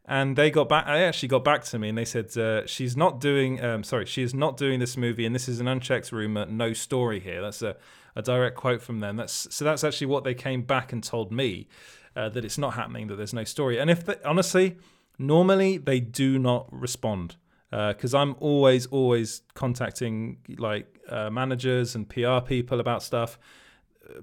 [0.06, 0.88] And they got back.
[0.88, 3.64] They actually got back to me, and they said uh, she's not doing.
[3.64, 6.48] Um, sorry, she is not doing this movie, and this is an unchecked rumor.
[6.48, 7.44] No story here.
[7.44, 7.76] That's a,
[8.16, 9.18] a direct quote from them.
[9.18, 9.64] That's so.
[9.66, 11.68] That's actually what they came back and told me
[12.16, 13.06] uh, that it's not happening.
[13.06, 13.78] That there's no story.
[13.78, 14.78] And if they, honestly,
[15.20, 17.36] Normally, they do not respond
[17.70, 23.38] because uh, I'm always, always contacting like uh, managers and PR people about stuff.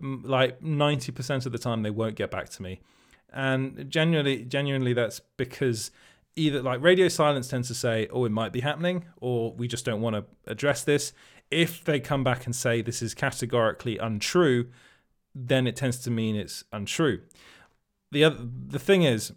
[0.01, 2.81] Like 90% of the time, they won't get back to me.
[3.33, 5.91] And genuinely, genuinely, that's because
[6.35, 9.85] either like radio silence tends to say, oh, it might be happening, or we just
[9.85, 11.13] don't want to address this.
[11.51, 14.69] If they come back and say this is categorically untrue,
[15.35, 17.21] then it tends to mean it's untrue.
[18.11, 19.33] The other the thing is,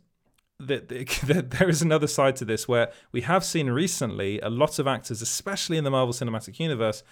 [0.60, 0.90] that,
[1.26, 4.88] that there is another side to this where we have seen recently a lot of
[4.88, 7.04] actors, especially in the Marvel Cinematic Universe,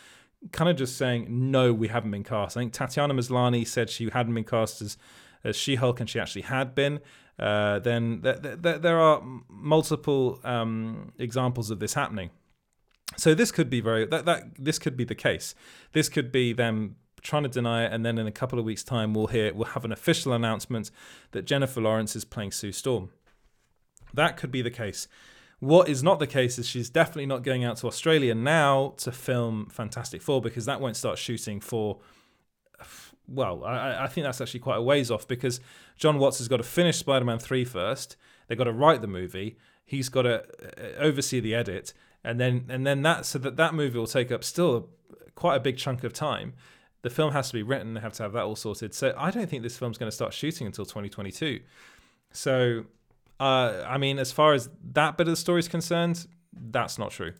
[0.52, 2.58] kind of just saying no, we haven't been cast.
[2.58, 4.98] I think Tatiana Maslany said she hadn't been cast as
[5.44, 7.00] as She-Hulk, and she actually had been.
[7.40, 12.32] Uh, then th- th- th- there are multiple um, examples of this happening.
[13.16, 15.56] So this could be very that that this could be the case.
[15.94, 18.84] This could be them trying to deny it, and then in a couple of weeks'
[18.84, 20.92] time, we'll hear we'll have an official announcement
[21.32, 23.10] that Jennifer Lawrence is playing Sue Storm.
[24.18, 25.08] That could be the case.
[25.60, 29.12] What is not the case is she's definitely not going out to Australia now to
[29.12, 32.00] film Fantastic Four because that won't start shooting for.
[33.28, 35.60] Well, I, I think that's actually quite a ways off because
[35.98, 38.18] John Watts has got to finish Spider Man 3 first.
[38.48, 39.58] They've got to write the movie.
[39.84, 41.94] He's got to uh, oversee the edit.
[42.24, 44.90] And then, and then that, so that that movie will take up still
[45.36, 46.54] quite a big chunk of time.
[47.02, 48.94] The film has to be written, they have to have that all sorted.
[48.94, 51.62] So I don't think this film's going to start shooting until 2022.
[52.32, 52.86] So
[53.40, 57.12] uh, I mean, as far as that bit of the story is concerned, that's not
[57.12, 57.34] true.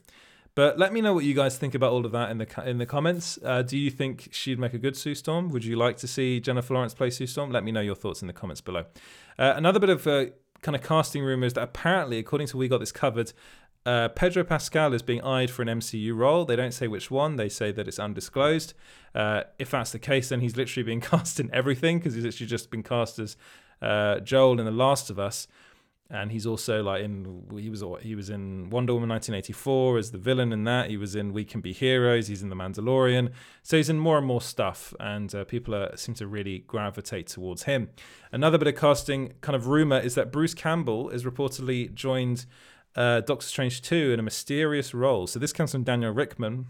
[0.58, 2.80] But let me know what you guys think about all of that in the in
[2.80, 3.38] the comments.
[3.44, 5.50] Uh, do you think she'd make a good Sue Storm?
[5.50, 7.52] Would you like to see Jennifer Lawrence play Sue Storm?
[7.52, 8.86] Let me know your thoughts in the comments below.
[9.38, 10.26] Uh, another bit of uh,
[10.64, 13.34] kind of casting rumors that apparently, according to We Got This Covered,
[13.86, 16.44] uh, Pedro Pascal is being eyed for an MCU role.
[16.44, 17.36] They don't say which one.
[17.36, 18.74] They say that it's undisclosed.
[19.14, 22.50] Uh, if that's the case, then he's literally being cast in everything because he's literally
[22.50, 23.38] just been cast as
[23.80, 25.48] uh, Joel in The Last of Us
[26.10, 30.18] and he's also like in he was he was in Wonder Woman 1984 as the
[30.18, 30.90] villain in that.
[30.90, 32.28] He was in We Can Be Heroes.
[32.28, 33.32] He's in The Mandalorian.
[33.62, 37.28] So he's in more and more stuff, and uh, people are, seem to really gravitate
[37.28, 37.90] towards him.
[38.32, 42.46] Another bit of casting kind of rumor is that Bruce Campbell is reportedly joined
[42.96, 45.28] uh, Doctor Strange 2 in a mysterious role.
[45.28, 46.66] So this comes from Daniel Richtman,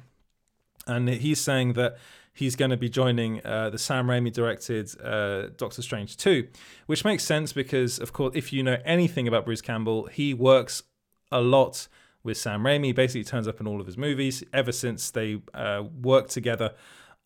[0.88, 1.98] and he's saying that
[2.38, 6.48] he's going to be joining uh, the Sam Raimi directed uh, Doctor Strange 2,
[6.86, 10.84] which makes sense because, of course, if you know anything about Bruce Campbell, he works
[11.32, 11.88] a lot
[12.24, 12.94] with Sam Raimi.
[12.94, 16.76] Basically, turns up in all of his movies ever since they uh, worked together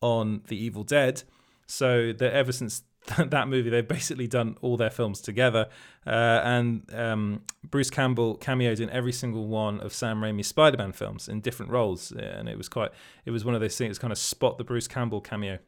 [0.00, 1.22] on The Evil Dead.
[1.66, 2.82] So that ever since
[3.18, 5.68] that movie, they've basically done all their films together.
[6.06, 11.28] Uh, and um, Bruce Campbell cameoed in every single one of Sam Raimi's Spider-Man films
[11.28, 12.90] in different roles, and it was quite.
[13.24, 15.58] It was one of those things, kind of spot the Bruce Campbell cameo.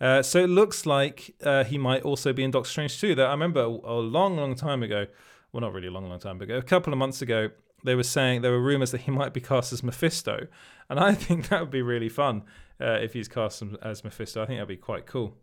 [0.00, 3.14] Uh, so it looks like uh, he might also be in Doctor Strange too.
[3.14, 5.06] That I remember a, a long, long time ago.
[5.52, 6.56] Well, not really a long, long time ago.
[6.56, 7.50] A couple of months ago,
[7.84, 10.46] they were saying there were rumors that he might be cast as Mephisto,
[10.88, 12.42] and I think that would be really fun
[12.80, 14.42] uh, if he's cast as Mephisto.
[14.42, 15.36] I think that'd be quite cool.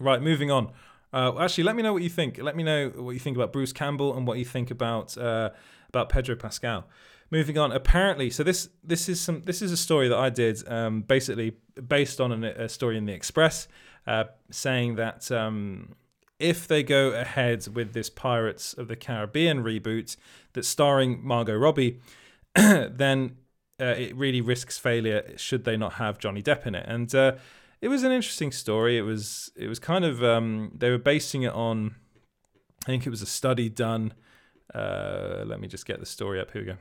[0.00, 0.72] Right, moving on.
[1.12, 2.38] Uh, actually, let me know what you think.
[2.38, 5.50] Let me know what you think about Bruce Campbell and what you think about uh,
[5.90, 6.86] about Pedro Pascal.
[7.30, 7.70] Moving on.
[7.70, 11.56] Apparently, so this this is some this is a story that I did um, basically
[11.86, 13.68] based on an, a story in the Express,
[14.06, 15.94] uh, saying that um,
[16.38, 20.16] if they go ahead with this Pirates of the Caribbean reboot
[20.54, 22.00] that's starring Margot Robbie,
[22.54, 23.36] then
[23.78, 25.34] uh, it really risks failure.
[25.36, 26.86] Should they not have Johnny Depp in it?
[26.88, 27.32] And uh,
[27.80, 28.98] it was an interesting story.
[28.98, 31.96] It was it was kind of um, they were basing it on
[32.84, 34.14] I think it was a study done.
[34.74, 36.50] Uh, let me just get the story up.
[36.52, 36.76] Here we go.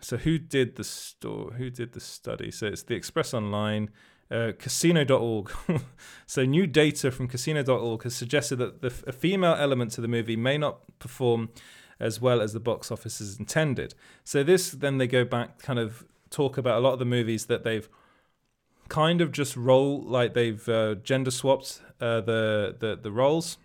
[0.00, 1.52] So who did the store?
[1.52, 2.50] Who did the study?
[2.50, 3.90] So it's the Express Online.
[4.30, 5.52] Uh, casino.org.
[6.26, 10.36] so, new data from casino.org has suggested that the, a female element to the movie
[10.36, 11.50] may not perform
[12.00, 13.94] as well as the box office is intended.
[14.24, 17.44] So, this then they go back, kind of talk about a lot of the movies
[17.46, 17.86] that they've
[18.92, 23.56] kind of just roll like they've uh, gender swapped uh, the, the the roles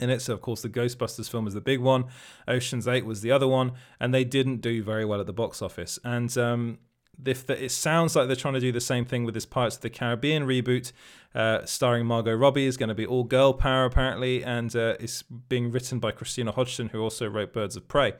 [0.00, 0.22] in it.
[0.22, 2.06] So of course the Ghostbusters film was the big one,
[2.48, 5.60] Ocean's Eight was the other one, and they didn't do very well at the box
[5.60, 5.98] office.
[6.04, 6.78] And um,
[7.22, 9.76] if the, it sounds like they're trying to do the same thing with this Pirates
[9.76, 10.92] of the Caribbean reboot,
[11.34, 15.22] uh, starring Margot Robbie, is going to be all girl power apparently, and uh, it's
[15.22, 18.14] being written by Christina Hodson, who also wrote Birds of Prey.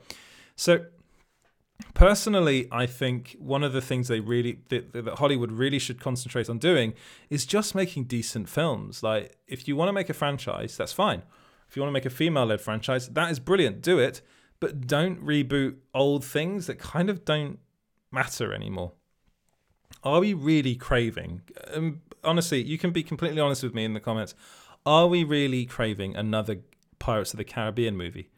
[0.55, 0.85] So
[1.93, 6.49] personally, I think one of the things they really that, that, Hollywood really should concentrate
[6.49, 6.93] on doing
[7.29, 9.03] is just making decent films.
[9.03, 11.23] Like, if you want to make a franchise, that's fine.
[11.69, 13.81] If you want to make a female-led franchise, that is brilliant.
[13.81, 14.21] Do it,
[14.59, 17.59] but don't reboot old things that kind of don't
[18.11, 18.91] matter anymore.
[20.03, 21.41] Are we really craving?
[21.73, 24.35] Um, honestly, you can be completely honest with me in the comments.
[24.85, 26.57] Are we really craving another
[26.99, 28.29] Pirates of the Caribbean movie?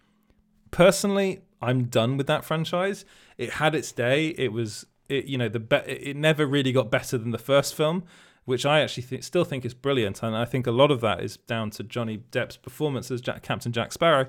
[0.72, 3.06] Personally, I'm done with that franchise.
[3.38, 4.30] It had its day.
[4.38, 7.74] It was, it, you know, the be- it never really got better than the first
[7.74, 8.04] film,
[8.46, 11.22] which I actually th- still think is brilliant, and I think a lot of that
[11.22, 14.28] is down to Johnny Depp's performance as Jack- Captain Jack Sparrow.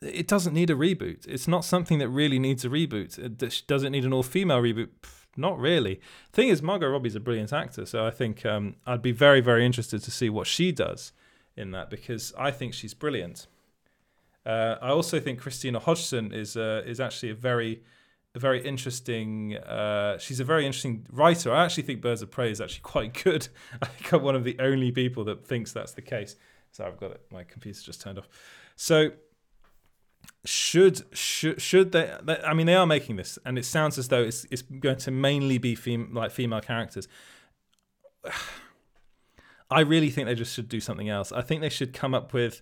[0.00, 1.26] It doesn't need a reboot.
[1.28, 3.18] It's not something that really needs a reboot.
[3.18, 4.88] It, does it need an all-female reboot?
[5.36, 6.00] Not really.
[6.32, 9.64] Thing is, Margot Robbie's a brilliant actor, so I think um, I'd be very, very
[9.64, 11.12] interested to see what she does
[11.56, 13.46] in that because I think she's brilliant.
[14.44, 17.82] Uh, I also think Christina Hodson is uh, is actually a very
[18.34, 19.56] a very interesting.
[19.56, 21.52] Uh, she's a very interesting writer.
[21.52, 23.48] I actually think Birds of Prey is actually quite good.
[23.80, 26.36] I think I'm one of the only people that thinks that's the case.
[26.72, 27.20] So I've got it.
[27.30, 28.28] My computer's just turned off.
[28.76, 29.12] So
[30.44, 34.08] should should should they, they, I mean, they are making this, and it sounds as
[34.08, 37.06] though it's it's going to mainly be fem, like female characters.
[39.70, 41.32] I really think they just should do something else.
[41.32, 42.60] I think they should come up with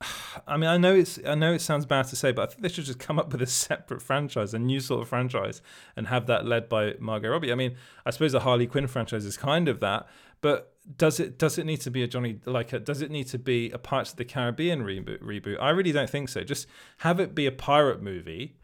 [0.46, 2.62] I mean, I know it's I know it sounds bad to say, but I think
[2.62, 5.62] they should just come up with a separate franchise, a new sort of franchise,
[5.96, 7.52] and have that led by Margot Robbie.
[7.52, 10.06] I mean, I suppose the Harley Quinn franchise is kind of that,
[10.40, 13.26] but does it does it need to be a Johnny like a, does it need
[13.28, 15.22] to be a Pirates of the Caribbean reboot?
[15.22, 15.60] Reboot?
[15.60, 16.42] I really don't think so.
[16.42, 16.66] Just
[16.98, 18.56] have it be a pirate movie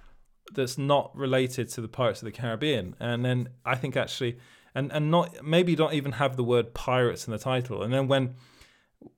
[0.53, 4.39] that's not related to the Pirates of the Caribbean, and then I think actually,
[4.75, 8.09] and and not maybe not even have the word pirates in the title, and then
[8.09, 8.37] when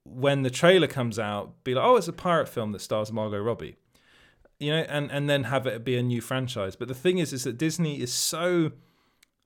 [0.05, 3.39] when the trailer comes out, be like, oh, it's a pirate film that stars Margot
[3.39, 3.77] Robbie,
[4.59, 6.77] you know, and and then have it be a new franchise.
[6.77, 8.73] But the thing is, is that Disney is so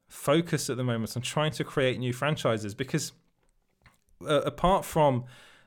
[0.09, 3.13] focused at the moment on trying to create new franchises because
[4.27, 5.25] uh, apart from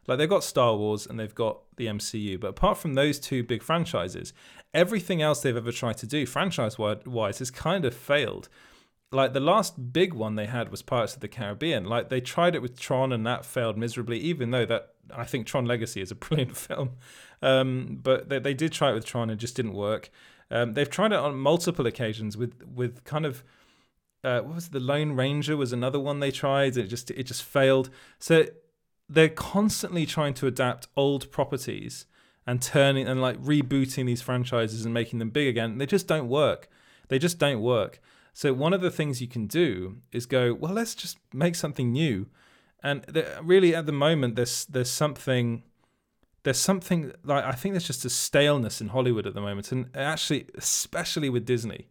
[0.08, 3.44] like they've got Star Wars and they've got the MCU, but apart from those two
[3.44, 4.34] big franchises,
[4.74, 8.50] everything else they've ever tried to do franchise wise has kind of failed
[9.14, 11.86] like the last big one they had was Pirates of the Caribbean.
[11.86, 15.46] Like they tried it with Tron and that failed miserably, even though that I think
[15.46, 16.92] Tron Legacy is a brilliant film.
[17.42, 20.10] Um, but they, they did try it with Tron and just didn't work.
[20.50, 23.44] Um, they've tried it on multiple occasions with with kind of
[24.24, 24.74] uh, what was it?
[24.74, 26.78] the Lone Ranger was another one they tried.
[26.78, 27.90] It just it just failed.
[28.20, 28.46] So
[29.10, 32.06] they're constantly trying to adapt old properties
[32.46, 35.78] and turning and like rebooting these franchises and making them big again.
[35.78, 36.70] They just don't work.
[37.10, 38.02] They just don't work.
[38.34, 41.92] So one of the things you can do is go, well, let's just make something
[41.92, 42.28] new.
[42.82, 43.06] And
[43.42, 45.64] really, at the moment, there's there's something
[46.44, 49.90] there's something like I think there's just a staleness in Hollywood at the moment, and
[49.96, 51.88] actually, especially with Disney.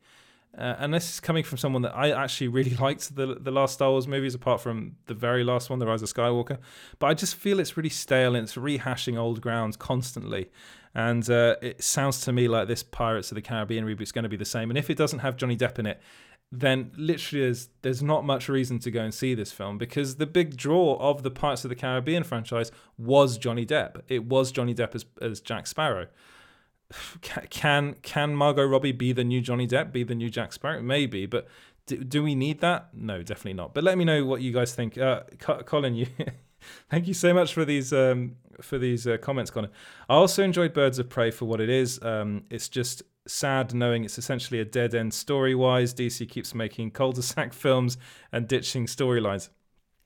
[0.57, 3.75] Uh, and this is coming from someone that I actually really liked the the last
[3.75, 6.59] Star Wars movies, apart from the very last one, The Rise of Skywalker.
[6.99, 10.51] But I just feel it's really stale and it's rehashing old grounds constantly.
[10.95, 14.25] And uh, it sounds to me like this Pirates of the Caribbean reboot is going
[14.25, 14.71] to be the same.
[14.71, 16.03] And if it doesn't have Johnny Depp in it,
[16.55, 20.27] then literally there's there's not much reason to go and see this film because the
[20.27, 24.03] big draw of the Pirates of the Caribbean franchise was Johnny Depp.
[24.09, 26.09] It was Johnny Depp as, as Jack Sparrow.
[27.49, 29.93] Can can Margot Robbie be the new Johnny Depp?
[29.93, 30.83] Be the new Jack Sparrow?
[30.83, 31.49] Maybe, but
[31.87, 32.89] do, do we need that?
[32.93, 33.73] No, definitely not.
[33.73, 34.99] But let me know what you guys think.
[34.99, 36.07] Uh, Colin, you
[36.91, 39.71] thank you so much for these um, for these uh, comments, Colin.
[40.07, 42.03] I also enjoyed Birds of Prey for what it is.
[42.03, 45.95] Um, it's just sad knowing it's essentially a dead end story wise.
[45.95, 47.97] DC keeps making cul de sac films
[48.31, 49.49] and ditching storylines.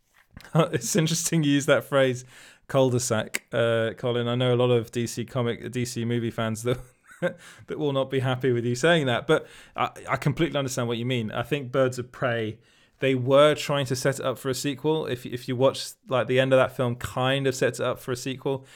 [0.55, 2.25] it's interesting you use that phrase,
[2.69, 4.29] cul de sac, uh, Colin.
[4.29, 6.79] I know a lot of DC comic, DC movie fans that.
[7.23, 10.99] that will not be happy with you saying that, but I, I completely understand what
[10.99, 11.33] you mean.
[11.33, 12.59] I think Birds of Prey
[13.01, 15.07] they were trying to set it up for a sequel.
[15.07, 17.99] If if you watch like the end of that film, kind of sets it up
[17.99, 18.67] for a sequel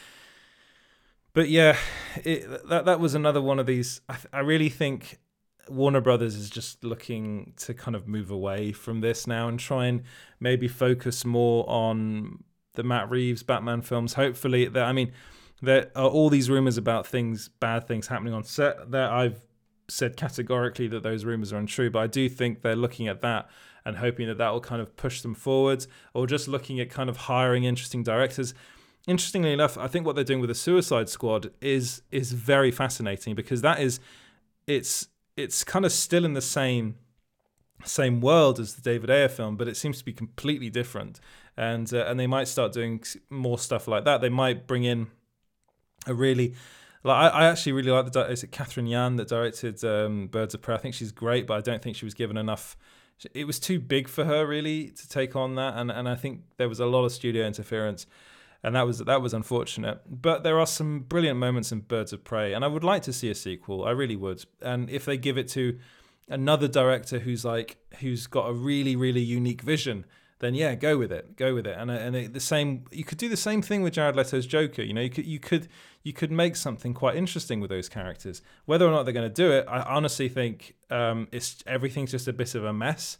[1.32, 1.76] but yeah,
[2.24, 4.00] it, that that was another one of these.
[4.08, 5.18] I, I really think
[5.68, 9.86] Warner Brothers is just looking to kind of move away from this now and try
[9.86, 10.02] and
[10.40, 14.14] maybe focus more on the Matt Reeves Batman films.
[14.14, 15.12] Hopefully, that I mean,
[15.62, 18.90] there are all these rumors about things, bad things happening on set.
[18.90, 19.44] That I've
[19.88, 23.48] said categorically that those rumors are untrue, but I do think they're looking at that
[23.84, 27.08] and hoping that that will kind of push them forwards, or just looking at kind
[27.08, 28.54] of hiring interesting directors
[29.06, 33.34] interestingly enough, I think what they're doing with the Suicide Squad is is very fascinating
[33.34, 34.00] because that is
[34.66, 36.96] it's it's kind of still in the same
[37.84, 41.20] same world as the David Ayer film, but it seems to be completely different.
[41.56, 44.20] And uh, and they might start doing more stuff like that.
[44.20, 45.08] They might bring in
[46.06, 46.54] a really
[47.02, 50.54] like I, I actually really like the is it Catherine Yan that directed um, Birds
[50.54, 50.74] of Prey.
[50.74, 52.76] I think she's great, but I don't think she was given enough.
[53.34, 56.42] It was too big for her really to take on that, and and I think
[56.56, 58.06] there was a lot of studio interference
[58.62, 60.00] and that was that was unfortunate.
[60.08, 63.12] But there are some brilliant moments in Birds of Prey, and I would like to
[63.12, 63.84] see a sequel.
[63.84, 64.44] I really would.
[64.60, 65.78] And if they give it to
[66.28, 70.04] another director who's like who's got a really really unique vision,
[70.40, 71.76] then yeah, go with it, go with it.
[71.78, 74.82] And and it, the same, you could do the same thing with Jared Leto's Joker.
[74.82, 75.68] You know, you could you could
[76.02, 78.42] you could make something quite interesting with those characters.
[78.66, 82.28] Whether or not they're going to do it, I honestly think um, it's everything's just
[82.28, 83.18] a bit of a mess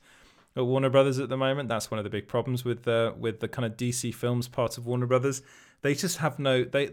[0.61, 1.69] at Warner Brothers at the moment.
[1.69, 4.79] That's one of the big problems with the with the kind of DC films part
[4.79, 5.43] of Warner Brothers.
[5.83, 6.91] They just have no they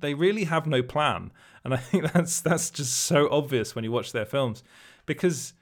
[0.00, 1.30] they really have no plan,
[1.62, 4.62] and I think that's that's just so obvious when you watch their films
[5.06, 5.52] because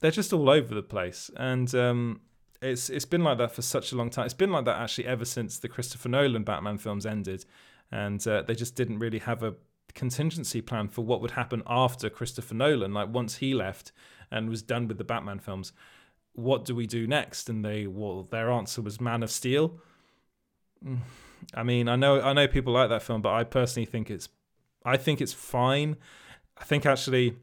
[0.00, 1.74] they're just all over the place and.
[1.74, 2.20] Um,
[2.62, 4.24] it's it's been like that for such a long time.
[4.24, 7.44] It's been like that actually ever since the Christopher Nolan Batman films ended,
[7.90, 9.54] and uh, they just didn't really have a
[9.94, 12.94] contingency plan for what would happen after Christopher Nolan.
[12.94, 13.92] Like once he left
[14.30, 15.72] and was done with the Batman films,
[16.34, 17.48] what do we do next?
[17.48, 19.78] And they, well, their answer was Man of Steel.
[20.84, 20.98] Mm.
[21.54, 24.28] I mean, I know, I know people like that film, but I personally think it's,
[24.84, 25.96] I think it's fine.
[26.56, 27.36] I think actually,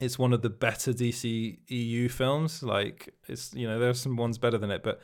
[0.00, 2.62] it's one of the better DC EU films.
[2.62, 5.00] Like, it's you know, there's some ones better than it, but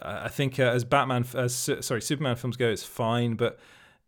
[0.00, 3.34] I think uh, as Batman, as sorry, Superman films go, it's fine.
[3.34, 3.58] But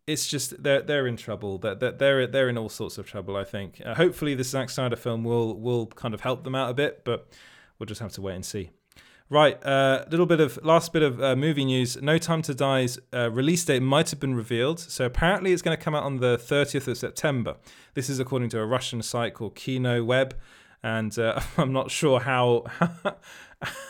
[0.07, 1.57] it's just they're they're in trouble.
[1.59, 3.35] That they're, they're they're in all sorts of trouble.
[3.35, 3.81] I think.
[3.85, 7.03] Uh, hopefully, this Zack Snyder film will will kind of help them out a bit,
[7.05, 7.29] but
[7.79, 8.71] we'll just have to wait and see.
[9.27, 11.99] Right, a uh, little bit of last bit of uh, movie news.
[11.99, 14.79] No Time to Die's uh, release date might have been revealed.
[14.79, 17.55] So apparently, it's going to come out on the 30th of September.
[17.95, 20.37] This is according to a Russian site called Kino Web,
[20.83, 22.65] and uh, I'm not sure how.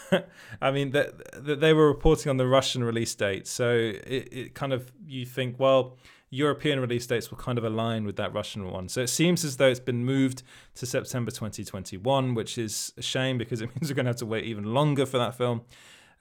[0.62, 4.72] I mean, that they were reporting on the Russian release date, so it, it kind
[4.72, 5.98] of you think, well,
[6.36, 8.90] European release dates will kind of align with that Russian one.
[8.90, 10.44] So it seems as though it's been moved
[10.76, 14.26] to September 2021, which is a shame because it means we're going to have to
[14.26, 15.62] wait even longer for that film.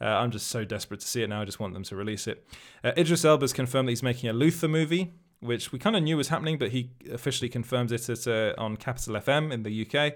[0.01, 1.43] Uh, I'm just so desperate to see it now.
[1.43, 2.47] I just want them to release it.
[2.83, 6.17] Uh, Idris Elba's confirmed that he's making a Luther movie, which we kind of knew
[6.17, 10.15] was happening, but he officially confirms it at, uh, on Capital FM in the UK.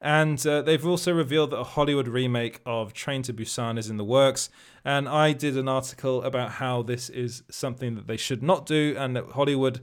[0.00, 3.98] And uh, they've also revealed that a Hollywood remake of Train to Busan is in
[3.98, 4.48] the works.
[4.84, 8.94] And I did an article about how this is something that they should not do
[8.98, 9.82] and that Hollywood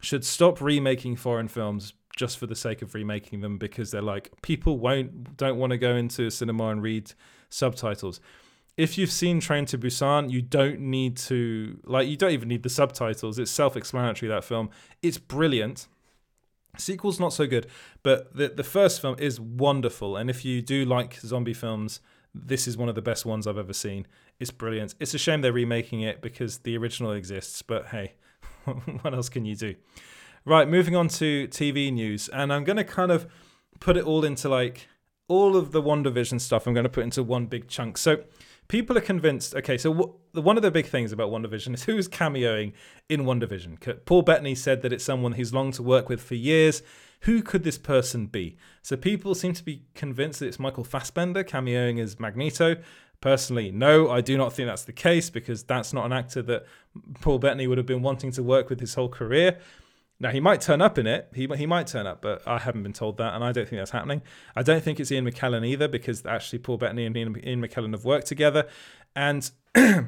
[0.00, 4.30] should stop remaking foreign films just for the sake of remaking them because they're like
[4.42, 7.12] people won't don't want to go into a cinema and read
[7.48, 8.20] subtitles.
[8.76, 12.64] If you've seen Train to Busan, you don't need to like you don't even need
[12.64, 13.38] the subtitles.
[13.38, 14.70] It's self-explanatory that film.
[15.02, 15.86] It's brilliant.
[16.78, 17.66] Sequel's not so good,
[18.02, 20.16] but the the first film is wonderful.
[20.16, 22.00] And if you do like zombie films,
[22.34, 24.06] this is one of the best ones I've ever seen.
[24.40, 24.94] It's brilliant.
[24.98, 28.14] It's a shame they're remaking it because the original exists, but hey,
[29.02, 29.74] what else can you do?
[30.44, 33.30] Right, moving on to TV news, and I'm going to kind of
[33.78, 34.88] put it all into like
[35.28, 36.66] all of the WandaVision stuff.
[36.66, 37.96] I'm going to put into one big chunk.
[37.98, 38.24] So
[38.72, 39.54] people are convinced.
[39.54, 42.72] Okay, so one of the big things about WandaVision is who's cameoing
[43.06, 44.06] in WandaVision.
[44.06, 46.82] Paul Bettany said that it's someone he's longed to work with for years.
[47.20, 48.56] Who could this person be?
[48.80, 52.76] So people seem to be convinced that it's Michael Fassbender cameoing as Magneto.
[53.20, 56.64] Personally, no, I do not think that's the case because that's not an actor that
[57.20, 59.58] Paul Bettany would have been wanting to work with his whole career.
[60.22, 61.28] Now he might turn up in it.
[61.34, 63.80] He he might turn up, but I haven't been told that, and I don't think
[63.80, 64.22] that's happening.
[64.54, 67.92] I don't think it's Ian McKellen either, because actually Paul Bettany and Ian, Ian McKellen
[67.92, 68.66] have worked together,
[69.14, 69.50] and.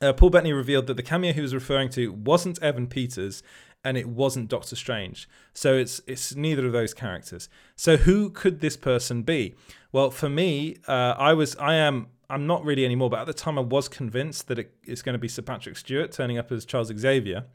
[0.00, 3.42] Uh, Paul Bettany revealed that the cameo he was referring to wasn't Evan Peters
[3.82, 5.28] and it wasn't Doctor Strange.
[5.52, 7.48] So it's it's neither of those characters.
[7.74, 9.56] So who could this person be?
[9.90, 13.34] Well, for me, uh, I was I am I'm not really anymore, but at the
[13.34, 16.52] time I was convinced that it, it's going to be Sir Patrick Stewart turning up
[16.52, 17.46] as Charles Xavier.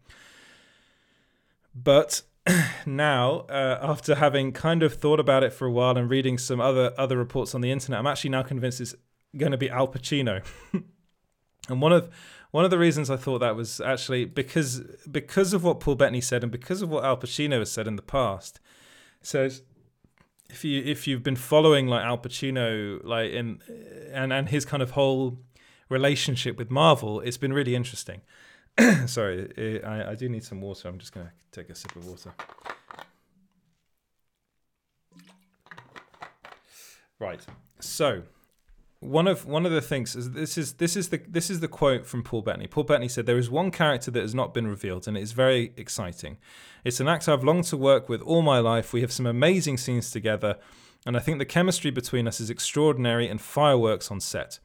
[1.75, 2.21] But
[2.85, 6.59] now, uh, after having kind of thought about it for a while and reading some
[6.59, 8.95] other other reports on the internet, I'm actually now convinced it's
[9.35, 10.43] going to be Al Pacino.
[11.69, 12.09] and one of
[12.51, 16.21] one of the reasons I thought that was actually because because of what Paul Bettany
[16.21, 18.59] said and because of what Al Pacino has said in the past.
[19.21, 19.49] So
[20.49, 23.59] if you if you've been following like Al Pacino like in
[24.11, 25.39] and and his kind of whole
[25.89, 28.21] relationship with Marvel, it's been really interesting.
[29.05, 30.87] Sorry, eh, I, I do need some water.
[30.87, 32.33] I'm just going to take a sip of water.
[37.19, 37.39] Right.
[37.79, 38.23] So,
[38.99, 41.67] one of one of the things is this is this is the this is the
[41.67, 42.67] quote from Paul Bettany.
[42.67, 45.33] Paul Bettany said there is one character that has not been revealed and it is
[45.33, 46.37] very exciting.
[46.83, 48.91] It's an actor I've longed to work with all my life.
[48.91, 50.57] We have some amazing scenes together
[51.05, 54.59] and I think the chemistry between us is extraordinary and fireworks on set.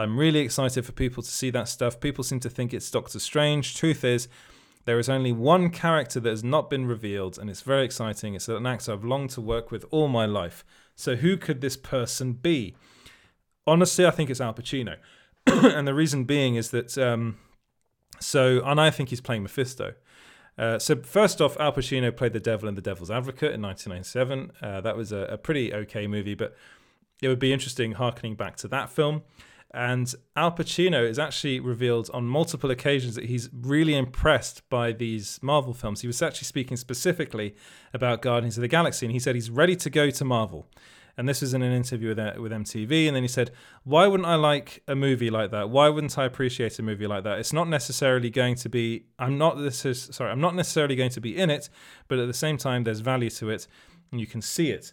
[0.00, 2.00] I'm really excited for people to see that stuff.
[2.00, 3.76] People seem to think it's Doctor Strange.
[3.76, 4.28] Truth is,
[4.86, 8.34] there is only one character that has not been revealed, and it's very exciting.
[8.34, 10.64] It's an actor I've longed to work with all my life.
[10.96, 12.74] So, who could this person be?
[13.66, 14.96] Honestly, I think it's Al Pacino.
[15.46, 17.36] and the reason being is that, um,
[18.18, 19.94] so, and I think he's playing Mephisto.
[20.58, 24.52] Uh, so first off, Al Pacino played the devil in The Devil's Advocate in 1997.
[24.62, 26.54] Uh, that was a, a, pretty okay movie, but
[27.22, 29.22] it would be interesting harkening back to that film.
[29.72, 35.38] And Al Pacino is actually revealed on multiple occasions that he's really impressed by these
[35.42, 36.00] Marvel films.
[36.00, 37.54] He was actually speaking specifically
[37.94, 40.66] about Guardians of the Galaxy, and he said he's ready to go to Marvel.
[41.16, 43.06] And this was in an interview with, uh, with MTV.
[43.06, 43.50] And then he said,
[43.84, 45.68] Why wouldn't I like a movie like that?
[45.68, 47.38] Why wouldn't I appreciate a movie like that?
[47.38, 51.10] It's not necessarily going to be, I'm not, this is, sorry, I'm not necessarily going
[51.10, 51.68] to be in it,
[52.08, 53.66] but at the same time, there's value to it
[54.10, 54.92] and you can see it.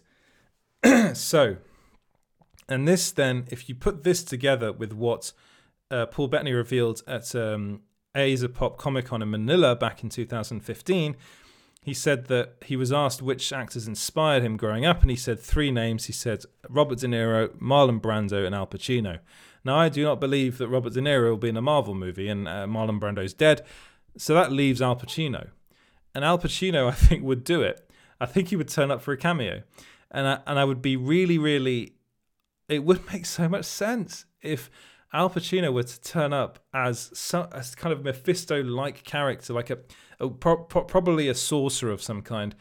[1.16, 1.56] so,
[2.68, 5.32] and this then, if you put this together with what
[5.90, 7.80] uh, Paul Bettany revealed at um,
[8.14, 11.16] Asia Pop Comic Con in Manila back in 2015,
[11.82, 15.40] he said that he was asked which actors inspired him growing up, and he said
[15.40, 16.04] three names.
[16.04, 19.20] He said Robert De Niro, Marlon Brando, and Al Pacino.
[19.64, 22.28] Now, I do not believe that Robert De Niro will be in a Marvel movie,
[22.28, 23.64] and uh, Marlon Brando's dead,
[24.16, 25.48] so that leaves Al Pacino.
[26.14, 27.90] And Al Pacino, I think, would do it.
[28.20, 29.62] I think he would turn up for a cameo,
[30.10, 31.94] and I, and I would be really, really
[32.68, 34.70] it would make so much sense if
[35.12, 39.78] Al Pacino were to turn up as some, as kind of Mephisto-like character, like a,
[40.20, 42.54] a pro, pro, probably a sorcerer of some kind,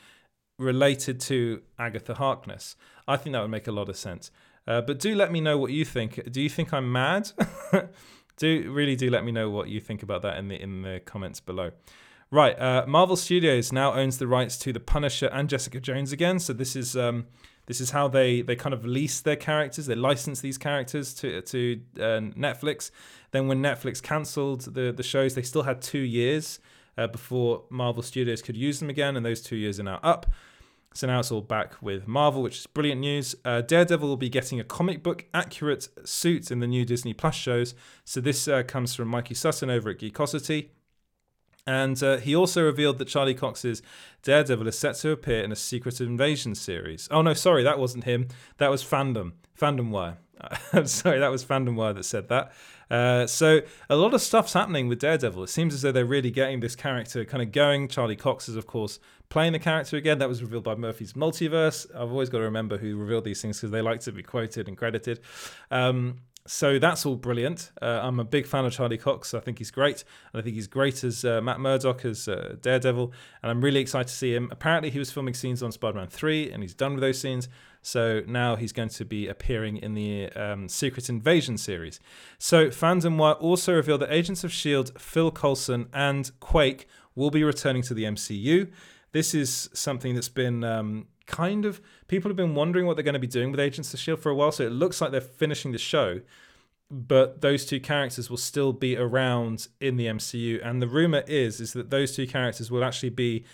[0.57, 2.75] related to Agatha Harkness,
[3.07, 4.31] I think that would make a lot of sense.
[4.65, 6.31] Uh, but do let me know what you think.
[6.31, 7.31] Do you think I'm mad?
[8.37, 11.01] do really do let me know what you think about that in the in the
[11.05, 11.71] comments below.
[12.29, 16.39] Right, uh, Marvel Studios now owns the rights to the Punisher and Jessica Jones again.
[16.39, 17.27] So this is um,
[17.68, 19.86] this is how they they kind of lease their characters.
[19.86, 22.91] They license these characters to to uh, Netflix.
[23.32, 26.59] Then when Netflix cancelled the the shows, they still had two years
[26.97, 30.26] uh, before Marvel Studios could use them again, and those two years are now up.
[30.93, 33.36] So now it's all back with Marvel, which is brilliant news.
[33.45, 37.36] Uh, Daredevil will be getting a comic book accurate suit in the new Disney Plus
[37.36, 37.76] shows.
[38.03, 40.70] So this uh, comes from Mikey Sutton over at Geekosity.
[41.68, 43.82] And uh, he also revealed that Charlie Cox's
[44.24, 47.09] Daredevil is set to appear in a Secret Invasion series.
[47.11, 48.30] Oh no, sorry, that wasn't him.
[48.57, 50.18] That was Fandom, Fandom Wire.
[50.86, 52.53] sorry, that was Fandom Wire that said that.
[52.89, 53.59] Uh, so
[53.89, 55.43] a lot of stuff's happening with Daredevil.
[55.43, 57.89] It seems as though they're really getting this character kind of going.
[57.89, 60.20] Charlie Cox is, of course, playing the character again.
[60.20, 61.86] That was revealed by Murphy's Multiverse.
[61.93, 64.70] I've always got to remember who revealed these things because they like to be quoted
[64.70, 65.20] and credited.
[65.70, 67.71] Um, so that's all brilliant.
[67.81, 69.33] Uh, I'm a big fan of Charlie Cox.
[69.33, 70.05] I think he's great.
[70.31, 73.11] And I think he's great as uh, Matt Murdock, as uh, Daredevil.
[73.43, 74.47] And I'm really excited to see him.
[74.49, 77.49] Apparently, he was filming scenes on Spider Man 3, and he's done with those scenes.
[77.81, 81.99] So now he's going to be appearing in the um, Secret Invasion series.
[82.39, 87.43] So Fandom Wire also revealed that Agents of S.H.I.E.L.D., Phil Coulson, and Quake will be
[87.43, 88.71] returning to the MCU.
[89.11, 90.63] This is something that's been.
[90.63, 93.93] Um, kind of people have been wondering what they're going to be doing with Agents
[93.93, 94.51] of Shield for a while.
[94.51, 96.21] So it looks like they're finishing the show,
[96.89, 100.65] but those two characters will still be around in the MCU.
[100.65, 103.45] And the rumor is is that those two characters will actually be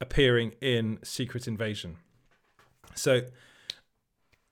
[0.00, 1.96] appearing in Secret Invasion.
[2.94, 3.22] So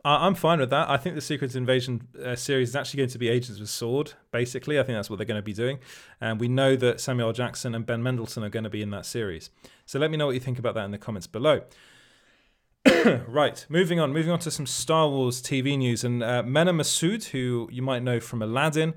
[0.07, 0.91] I'm fine with that.
[0.91, 4.12] I think the Secret Invasion uh, series is actually going to be Agents of Sword.
[4.33, 5.79] Basically, I think that's what they're going to be doing,
[6.21, 9.07] and we know that Samuel Jackson and Ben Mendelsohn are going to be in that
[9.07, 9.49] series.
[9.87, 11.62] So let me know what you think about that in the comments below.
[13.26, 14.12] right, moving on.
[14.12, 16.05] Moving on to some Star Wars TV news.
[16.05, 18.95] And uh, Mena Massoud, who you might know from Aladdin,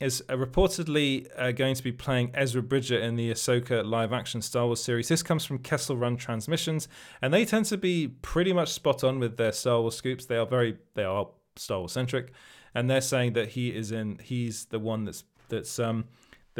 [0.00, 4.42] is uh, reportedly uh, going to be playing Ezra Bridger in the Ahsoka live action
[4.42, 5.08] Star Wars series.
[5.08, 6.88] This comes from Kessel Run Transmissions,
[7.22, 10.26] and they tend to be pretty much spot on with their Star Wars scoops.
[10.26, 12.32] They are very, they are Star Wars centric,
[12.74, 16.04] and they're saying that he is in, he's the one that's that's um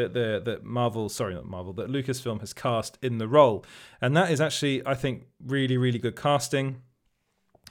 [0.00, 3.64] that the that Marvel, sorry, not Marvel, that Lucasfilm has cast in the role,
[4.00, 6.82] and that is actually, I think, really really good casting.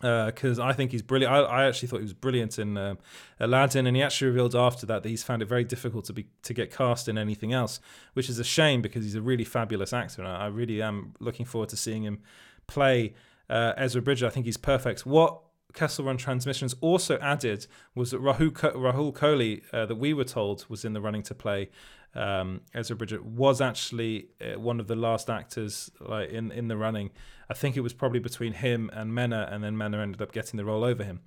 [0.02, 1.34] Because uh, I think he's brilliant.
[1.34, 2.96] I, I, actually thought he was brilliant in uh,
[3.38, 6.28] Aladdin, and he actually revealed after that that he's found it very difficult to be
[6.44, 7.82] to get cast in anything else,
[8.14, 11.16] which is a shame because he's a really fabulous actor, and I, I really am
[11.20, 12.22] looking forward to seeing him
[12.66, 13.14] play
[13.50, 14.26] uh, Ezra Bridger.
[14.26, 15.06] I think he's perfect.
[15.06, 15.42] What
[15.74, 20.66] Kessel Run Transmissions also added was that Rahul, Rahul Kohli, uh, that we were told
[20.68, 21.70] was in the running to play
[22.16, 26.78] um, Ezra Bridger was actually uh, one of the last actors like in in the
[26.78, 27.12] running.
[27.50, 30.58] I think it was probably between him and Mena, and then Mena ended up getting
[30.58, 31.22] the role over him.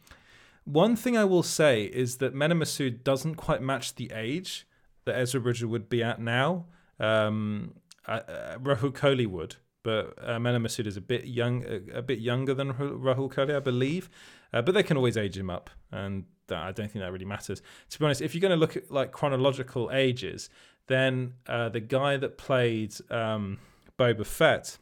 [0.65, 4.67] One thing I will say is that Mena Massoud doesn't quite match the age
[5.05, 6.67] that Ezra Bridger would be at now.
[7.01, 7.75] Um,
[8.07, 8.21] uh,
[8.59, 12.55] Rahul Kohli would, but uh, Mena Massoud is a bit young, a, a bit younger
[12.55, 14.09] than Rahul Kohli, I believe.
[14.53, 17.63] Uh, but they can always age him up, and I don't think that really matters.
[17.91, 20.51] To be honest, if you're going to look at like chronological ages,
[20.87, 23.59] then uh, the guy that played um,
[23.99, 24.79] Boba Fett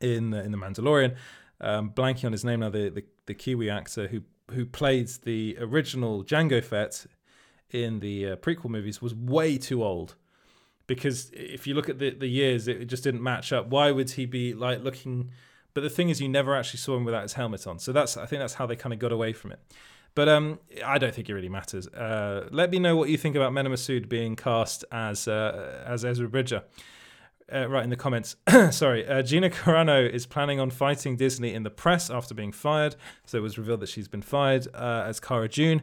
[0.00, 1.16] in the, in the Mandalorian,
[1.60, 5.56] um, blanking on his name now, the, the, the Kiwi actor who who played the
[5.60, 7.06] original Jango Fett
[7.70, 10.14] in the uh, prequel movies was way too old.
[10.86, 13.68] Because if you look at the, the years, it just didn't match up.
[13.68, 15.32] Why would he be like looking?
[15.74, 17.78] But the thing is, you never actually saw him without his helmet on.
[17.78, 19.60] So that's I think that's how they kind of got away from it.
[20.18, 21.86] But um, I don't think it really matters.
[21.86, 26.04] Uh, let me know what you think about Mena Massoud being cast as uh, as
[26.04, 26.64] Ezra Bridger.
[27.54, 28.34] Uh, right in the comments.
[28.72, 32.96] Sorry, uh, Gina Carano is planning on fighting Disney in the press after being fired.
[33.26, 35.82] So it was revealed that she's been fired uh, as Cara Dune,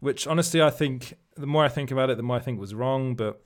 [0.00, 2.74] which honestly I think the more I think about it, the more I think was
[2.74, 3.14] wrong.
[3.14, 3.42] But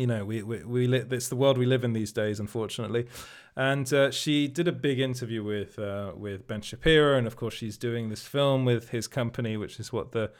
[0.00, 3.06] you know, we we, we li- it's the world we live in these days, unfortunately.
[3.54, 7.52] And uh, she did a big interview with uh, with Ben Shapiro, and of course
[7.52, 10.30] she's doing this film with his company, which is what the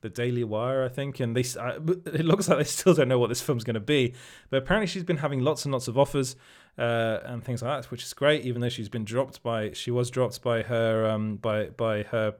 [0.00, 3.18] the Daily Wire, I think, and they uh, it looks like they still don't know
[3.18, 4.14] what this film's going to be.
[4.48, 6.34] But apparently, she's been having lots and lots of offers
[6.78, 8.46] uh, and things like that, which is great.
[8.46, 12.36] Even though she's been dropped by, she was dropped by her um, by by her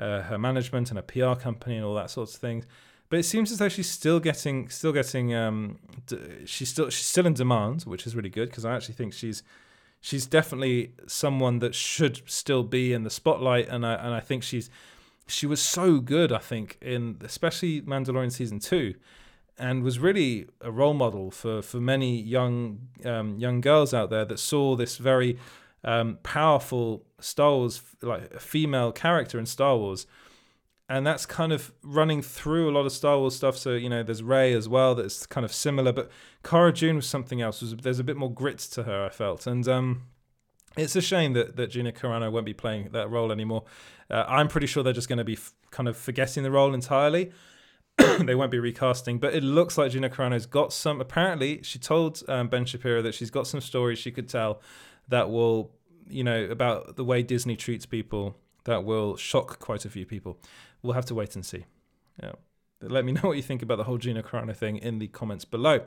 [0.00, 2.66] uh, her management and a PR company and all that sorts of things
[3.12, 5.78] but it seems as though she's still getting still getting um
[6.46, 9.42] she's still she's still in demand which is really good because i actually think she's
[10.00, 14.42] she's definitely someone that should still be in the spotlight and i and i think
[14.42, 14.70] she's
[15.26, 16.32] she was so good.
[16.32, 18.94] I think in especially Mandalorian season two,
[19.58, 24.24] and was really a role model for for many young um, young girls out there
[24.24, 25.38] that saw this very
[25.84, 30.06] um, powerful Star Wars like a female character in Star Wars.
[30.92, 33.56] And that's kind of running through a lot of Star Wars stuff.
[33.56, 34.94] So you know, there's Rey as well.
[34.94, 36.10] That's kind of similar, but
[36.44, 37.60] Cara Dune was something else.
[37.60, 39.06] There's a bit more grit to her.
[39.06, 40.02] I felt, and um,
[40.76, 43.64] it's a shame that, that Gina Carano won't be playing that role anymore.
[44.10, 46.74] Uh, I'm pretty sure they're just going to be f- kind of forgetting the role
[46.74, 47.32] entirely.
[48.20, 51.00] they won't be recasting, but it looks like Gina Carano's got some.
[51.00, 54.60] Apparently, she told um, Ben Shapiro that she's got some stories she could tell
[55.08, 55.72] that will,
[56.06, 60.38] you know, about the way Disney treats people that will shock quite a few people.
[60.82, 61.66] We'll have to wait and see.
[62.22, 62.32] Yeah.
[62.80, 65.44] Let me know what you think about the whole Gina Carano thing in the comments
[65.44, 65.80] below.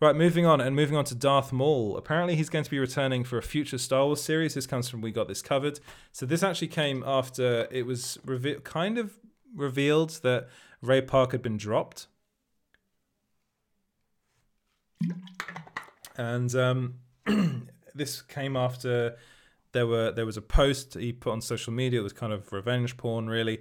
[0.00, 1.96] Right, moving on and moving on to Darth Maul.
[1.96, 4.54] Apparently, he's going to be returning for a future Star Wars series.
[4.54, 5.80] This comes from We Got This Covered.
[6.12, 9.16] So this actually came after it was reve- kind of
[9.54, 10.48] revealed that
[10.82, 12.08] Ray Park had been dropped,
[16.16, 16.94] and um,
[17.94, 19.16] this came after
[19.74, 22.00] there were there was a post he put on social media.
[22.00, 23.60] It was kind of revenge porn, really,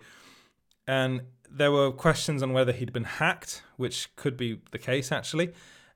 [0.87, 5.53] and there were questions on whether he'd been hacked, which could be the case actually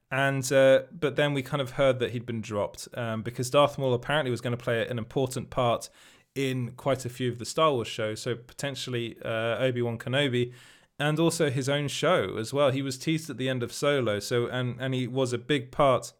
[0.09, 3.77] and uh, but then we kind of heard that he'd been dropped um, because Darth
[3.77, 5.89] Maul apparently was going to play an important part
[6.33, 10.53] in quite a few of the Star Wars shows, so potentially uh, Obi Wan Kenobi,
[10.99, 12.71] and also his own show as well.
[12.71, 15.71] He was teased at the end of Solo, so and and he was a big
[15.71, 16.13] part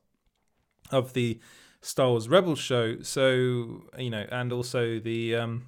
[0.91, 1.39] of the
[1.82, 3.01] Star Wars Rebels show.
[3.01, 5.67] So you know, and also the um,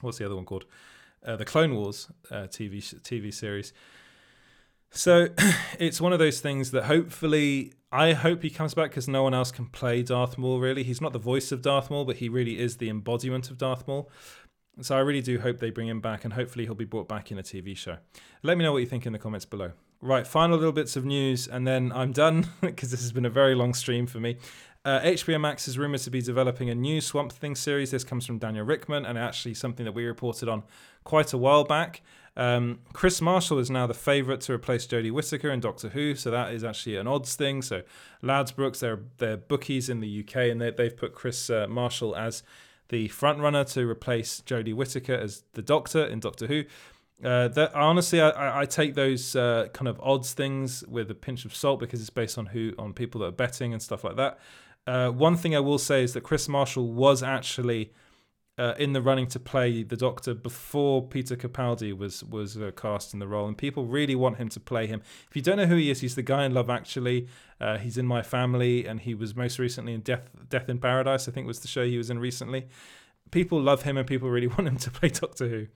[0.00, 0.64] what's the other one called?
[1.24, 3.72] Uh, the Clone Wars uh, TV TV series.
[4.90, 5.28] So
[5.78, 9.34] it's one of those things that hopefully I hope he comes back because no one
[9.34, 10.60] else can play Darth Maul.
[10.60, 13.58] Really, he's not the voice of Darth Maul, but he really is the embodiment of
[13.58, 14.10] Darth Maul.
[14.80, 17.30] So I really do hope they bring him back, and hopefully he'll be brought back
[17.30, 17.98] in a TV show.
[18.42, 19.72] Let me know what you think in the comments below.
[20.00, 23.30] Right, final little bits of news, and then I'm done because this has been a
[23.30, 24.36] very long stream for me.
[24.84, 27.90] Uh, HBO Max is rumored to be developing a new Swamp Thing series.
[27.90, 30.62] This comes from Daniel Richtman and actually something that we reported on
[31.04, 32.02] quite a while back.
[32.36, 36.30] Um, Kris Marshall is now the favourite to replace Jodie Whittaker in Doctor Who, so
[36.30, 37.62] that is actually an odds thing.
[37.62, 37.82] So
[38.22, 42.42] Ladbrokes, they're, they're bookies in the UK, and they, they've put Kris uh, Marshall as
[42.88, 46.64] the front runner to replace Jodie Whittaker as the Doctor in Doctor Who.
[47.22, 51.46] Uh, that honestly, I, I take those uh, kind of odds things with a pinch
[51.46, 54.16] of salt because it's based on who on people that are betting and stuff like
[54.16, 54.38] that.
[54.86, 57.92] Uh, one thing I will say is that Kris Marshall was actually
[58.56, 63.12] uh, in the running to play the Doctor before Peter Capaldi was was uh, cast
[63.12, 65.02] in the role, and people really want him to play him.
[65.28, 67.28] If you don't know who he is, he's the guy in Love Actually.
[67.60, 71.28] Uh, he's in My Family, and he was most recently in Death Death in Paradise.
[71.28, 72.68] I think was the show he was in recently.
[73.30, 75.66] People love him, and people really want him to play Doctor Who.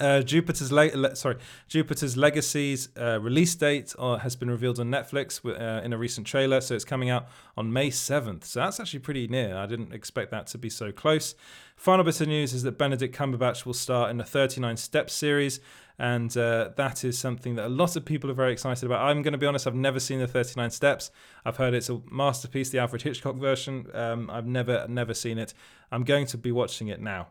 [0.00, 1.36] Uh, Jupiter's le- le- sorry,
[1.68, 6.26] Jupiter's Legacy's uh, release date uh, has been revealed on Netflix uh, in a recent
[6.26, 8.44] trailer, so it's coming out on May 7th.
[8.44, 9.56] So that's actually pretty near.
[9.56, 11.34] I didn't expect that to be so close.
[11.76, 15.60] Final bit of news is that Benedict Cumberbatch will start in the 39 Steps series,
[15.98, 19.02] and uh, that is something that a lot of people are very excited about.
[19.02, 21.10] I'm going to be honest, I've never seen the 39 Steps.
[21.44, 23.86] I've heard it's a masterpiece, the Alfred Hitchcock version.
[23.92, 25.52] Um, I've never never seen it.
[25.92, 27.28] I'm going to be watching it now.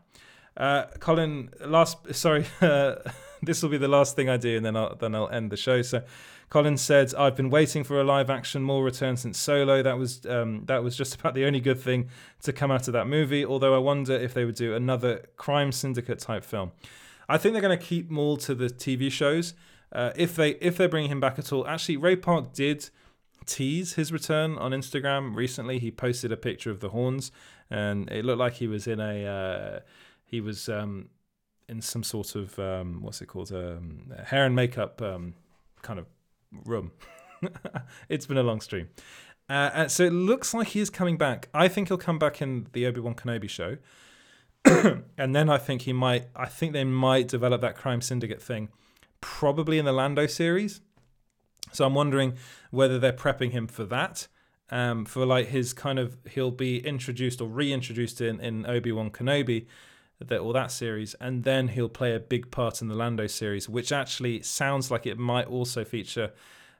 [0.56, 2.96] Uh, Colin, last sorry, uh,
[3.42, 5.56] this will be the last thing I do, and then I'll then I'll end the
[5.56, 5.82] show.
[5.82, 6.02] So,
[6.48, 9.82] Colin said, "I've been waiting for a live action Maul return since Solo.
[9.82, 12.08] That was um, that was just about the only good thing
[12.42, 13.44] to come out of that movie.
[13.44, 16.72] Although I wonder if they would do another crime syndicate type film.
[17.28, 19.54] I think they're going to keep Maul to the TV shows.
[19.92, 21.66] Uh, if they if they're bringing him back at all.
[21.66, 22.90] Actually, Ray Park did."
[23.46, 25.78] tease his return on Instagram recently.
[25.78, 27.32] He posted a picture of the horns,
[27.70, 29.80] and it looked like he was in a uh,
[30.30, 31.08] he was um,
[31.68, 35.34] in some sort of um, what's it called, um, hair and makeup um,
[35.82, 36.06] kind of
[36.64, 36.92] room.
[38.08, 38.88] it's been a long stream.
[39.48, 41.48] Uh, uh, so it looks like he is coming back.
[41.52, 43.78] I think he'll come back in the Obi Wan Kenobi show,
[45.18, 46.26] and then I think he might.
[46.36, 48.68] I think they might develop that crime syndicate thing,
[49.20, 50.80] probably in the Lando series.
[51.72, 52.34] So I'm wondering
[52.70, 54.28] whether they're prepping him for that,
[54.70, 59.10] um, for like his kind of he'll be introduced or reintroduced in in Obi Wan
[59.10, 59.66] Kenobi,
[60.20, 63.68] that or that series, and then he'll play a big part in the Lando series,
[63.68, 66.32] which actually sounds like it might also feature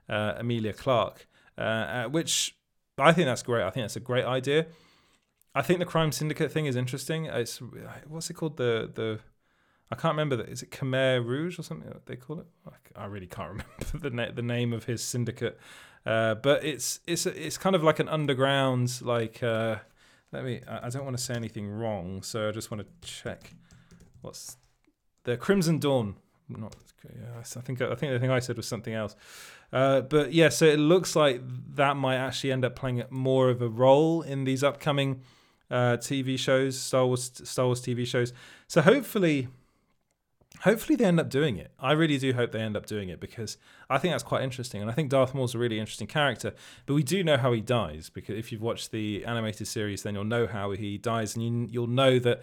[0.09, 1.27] uh, Emilia Clarke,
[1.57, 2.55] uh, uh, which
[2.97, 3.63] I think that's great.
[3.63, 4.67] I think that's a great idea.
[5.53, 7.25] I think the crime syndicate thing is interesting.
[7.25, 7.61] It's
[8.07, 8.57] what's it called?
[8.57, 9.19] The the
[9.91, 10.49] I can't remember that.
[10.49, 12.45] Is it Khmer Rouge or something they call it?
[12.95, 15.59] I really can't remember the na- the name of his syndicate.
[16.05, 19.77] Uh, but it's it's it's kind of like an underground like uh,
[20.31, 20.61] let me.
[20.67, 23.53] I don't want to say anything wrong, so I just want to check
[24.21, 24.57] what's
[25.23, 26.15] the Crimson Dawn.
[26.47, 26.75] Not,
[27.05, 29.15] I think I think the thing I said was something else.
[29.73, 31.41] Uh, but yeah, so it looks like
[31.75, 35.21] that might actually end up playing more of a role in these upcoming
[35.69, 38.33] uh, TV shows, Star Wars Star Wars TV shows.
[38.67, 39.47] So hopefully,
[40.61, 41.71] hopefully they end up doing it.
[41.79, 43.57] I really do hope they end up doing it because
[43.89, 46.53] I think that's quite interesting, and I think Darth Maul's a really interesting character.
[46.85, 50.15] But we do know how he dies because if you've watched the animated series, then
[50.15, 52.41] you'll know how he dies, and you, you'll know that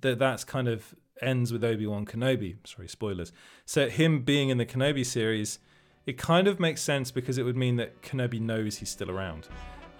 [0.00, 2.56] that that's kind of ends with Obi Wan Kenobi.
[2.64, 3.32] Sorry, spoilers.
[3.66, 5.58] So him being in the Kenobi series,
[6.06, 9.48] it kind of makes sense because it would mean that Kenobi knows he's still around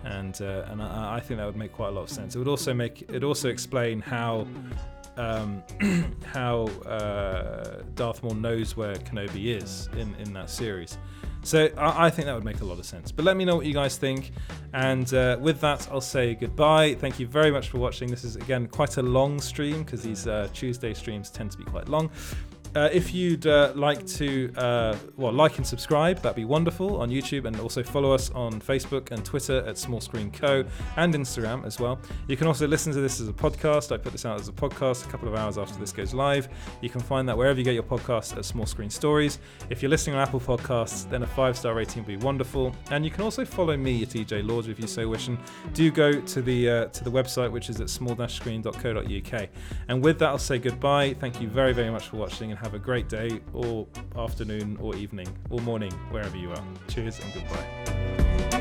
[0.04, 2.34] and uh, and I, I, think that would make quite a lot of sense.
[2.34, 4.46] It would also make it also explain how
[5.16, 5.62] um,
[6.24, 10.98] how uh, Darth Maul knows where Kenobi is in, in that series.
[11.42, 13.10] So I, I, think that would make a lot of sense.
[13.10, 14.32] But let me know what you guys think.
[14.74, 16.94] And uh, with that, I'll say goodbye.
[16.94, 18.10] Thank you very much for watching.
[18.10, 21.64] This is again quite a long stream because these uh, Tuesday streams tend to be
[21.64, 22.10] quite long.
[22.74, 27.10] Uh, if you'd uh, like to, uh, well, like and subscribe, that'd be wonderful on
[27.10, 30.64] YouTube, and also follow us on Facebook and Twitter at Small Screen Co.
[30.96, 31.98] and Instagram as well.
[32.28, 33.92] You can also listen to this as a podcast.
[33.92, 36.48] I put this out as a podcast a couple of hours after this goes live.
[36.80, 39.40] You can find that wherever you get your podcasts at Small Screen Stories.
[39.68, 42.74] If you're listening on Apple Podcasts, then a five star rating would be wonderful.
[42.90, 45.26] And you can also follow me at EJ Lords if you so wish.
[45.26, 45.38] And
[45.74, 49.48] do go to the uh, to the website, which is at small-screen.co.uk.
[49.88, 51.14] And with that, I'll say goodbye.
[51.14, 52.50] Thank you very very much for watching.
[52.50, 53.86] And have a great day or
[54.16, 56.64] afternoon or evening or morning, wherever you are.
[56.88, 58.59] Cheers and goodbye.